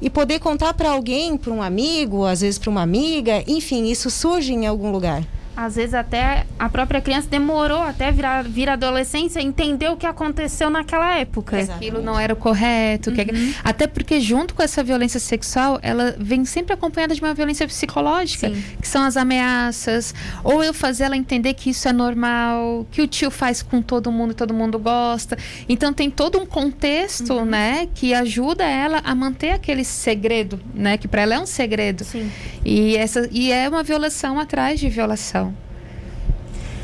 e 0.00 0.08
poder 0.08 0.40
contar 0.40 0.72
para 0.72 0.90
alguém, 0.90 1.36
para 1.36 1.52
um 1.52 1.62
amigo, 1.62 2.24
às 2.24 2.40
vezes 2.40 2.58
para 2.58 2.70
uma 2.70 2.82
amiga, 2.82 3.44
enfim, 3.46 3.90
isso 3.90 4.10
surge 4.10 4.54
em 4.54 4.66
algum 4.66 4.90
lugar. 4.90 5.22
Às 5.56 5.76
vezes 5.76 5.92
até 5.94 6.46
a 6.58 6.68
própria 6.68 7.00
criança 7.00 7.28
demorou 7.28 7.82
até 7.82 8.10
virar, 8.10 8.42
vir 8.42 8.68
adolescência 8.68 9.40
e 9.40 9.44
entender 9.44 9.88
o 9.90 9.96
que 9.96 10.06
aconteceu 10.06 10.70
naquela 10.70 11.18
época. 11.18 11.58
Exato. 11.60 11.76
Aquilo 11.78 12.02
não 12.02 12.18
era 12.18 12.32
o 12.32 12.36
correto. 12.36 13.12
que- 13.12 13.22
Uhum. 13.22 13.54
Até 13.64 13.86
porque, 13.86 14.20
junto 14.20 14.54
com 14.54 14.62
essa 14.62 14.82
violência 14.82 15.20
sexual, 15.20 15.78
ela 15.82 16.14
vem 16.18 16.44
sempre 16.44 16.72
acompanhada 16.74 17.14
de 17.14 17.20
uma 17.20 17.34
violência 17.34 17.66
psicológica, 17.66 18.48
Sim. 18.48 18.62
que 18.80 18.86
são 18.88 19.02
as 19.02 19.16
ameaças. 19.16 20.14
Ou 20.44 20.62
eu 20.62 20.72
fazer 20.74 21.04
ela 21.04 21.16
entender 21.16 21.54
que 21.54 21.70
isso 21.70 21.86
é 21.88 21.92
normal, 21.92 22.86
que 22.90 23.02
o 23.02 23.06
tio 23.06 23.30
faz 23.30 23.62
com 23.62 23.82
todo 23.82 24.10
mundo 24.12 24.32
e 24.32 24.34
todo 24.34 24.54
mundo 24.54 24.78
gosta. 24.78 25.36
Então, 25.68 25.92
tem 25.92 26.10
todo 26.10 26.38
um 26.40 26.46
contexto, 26.46 27.32
Uhum. 27.34 27.44
né, 27.44 27.88
que 27.94 28.14
ajuda 28.14 28.64
ela 28.64 29.00
a 29.04 29.14
manter 29.14 29.50
aquele 29.50 29.84
segredo, 29.84 30.60
né, 30.74 30.96
que 30.96 31.06
para 31.08 31.22
ela 31.22 31.34
é 31.34 31.40
um 31.40 31.46
segredo. 31.46 32.04
Sim. 32.04 32.30
E, 32.64 32.96
essa, 32.96 33.28
e 33.32 33.50
é 33.50 33.68
uma 33.68 33.82
violação 33.82 34.38
atrás 34.38 34.78
de 34.80 34.88
violação. 34.88 35.41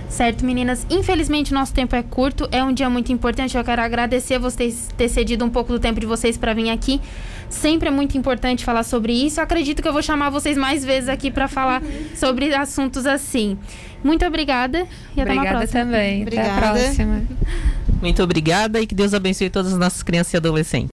Certo, 0.08 0.44
meninas? 0.44 0.86
Infelizmente, 0.88 1.52
nosso 1.52 1.72
tempo 1.72 1.94
é 1.94 2.02
curto, 2.02 2.48
é 2.50 2.64
um 2.64 2.72
dia 2.72 2.88
muito 2.88 3.12
importante. 3.12 3.56
Eu 3.56 3.64
quero 3.64 3.82
agradecer 3.82 4.38
vocês 4.38 4.88
ter 4.96 5.08
cedido 5.08 5.44
um 5.44 5.50
pouco 5.50 5.72
do 5.72 5.78
tempo 5.78 6.00
de 6.00 6.06
vocês 6.06 6.36
para 6.36 6.54
vir 6.54 6.70
aqui. 6.70 7.00
Sempre 7.50 7.88
é 7.88 7.90
muito 7.90 8.16
importante 8.16 8.64
falar 8.64 8.82
sobre 8.82 9.12
isso. 9.12 9.38
Eu 9.38 9.44
acredito 9.44 9.82
que 9.82 9.88
eu 9.88 9.92
vou 9.92 10.02
chamar 10.02 10.30
vocês 10.30 10.56
mais 10.56 10.84
vezes 10.84 11.08
aqui 11.08 11.30
para 11.30 11.46
falar 11.46 11.82
sobre 12.14 12.54
assuntos 12.54 13.06
assim. 13.06 13.58
Muito 14.02 14.24
obrigada 14.24 14.86
e 15.16 15.20
até 15.20 15.32
obrigada 15.32 15.40
uma 15.40 15.58
próxima. 15.58 15.80
também. 15.80 16.22
Obrigada. 16.22 16.48
Até 16.50 16.66
a 16.66 16.70
próxima. 16.72 17.22
Muito 18.00 18.22
obrigada 18.22 18.80
e 18.80 18.86
que 18.86 18.94
Deus 18.94 19.12
abençoe 19.12 19.50
todas 19.50 19.72
as 19.72 19.78
nossas 19.78 20.02
crianças 20.02 20.32
e 20.32 20.36
adolescentes. 20.36 20.86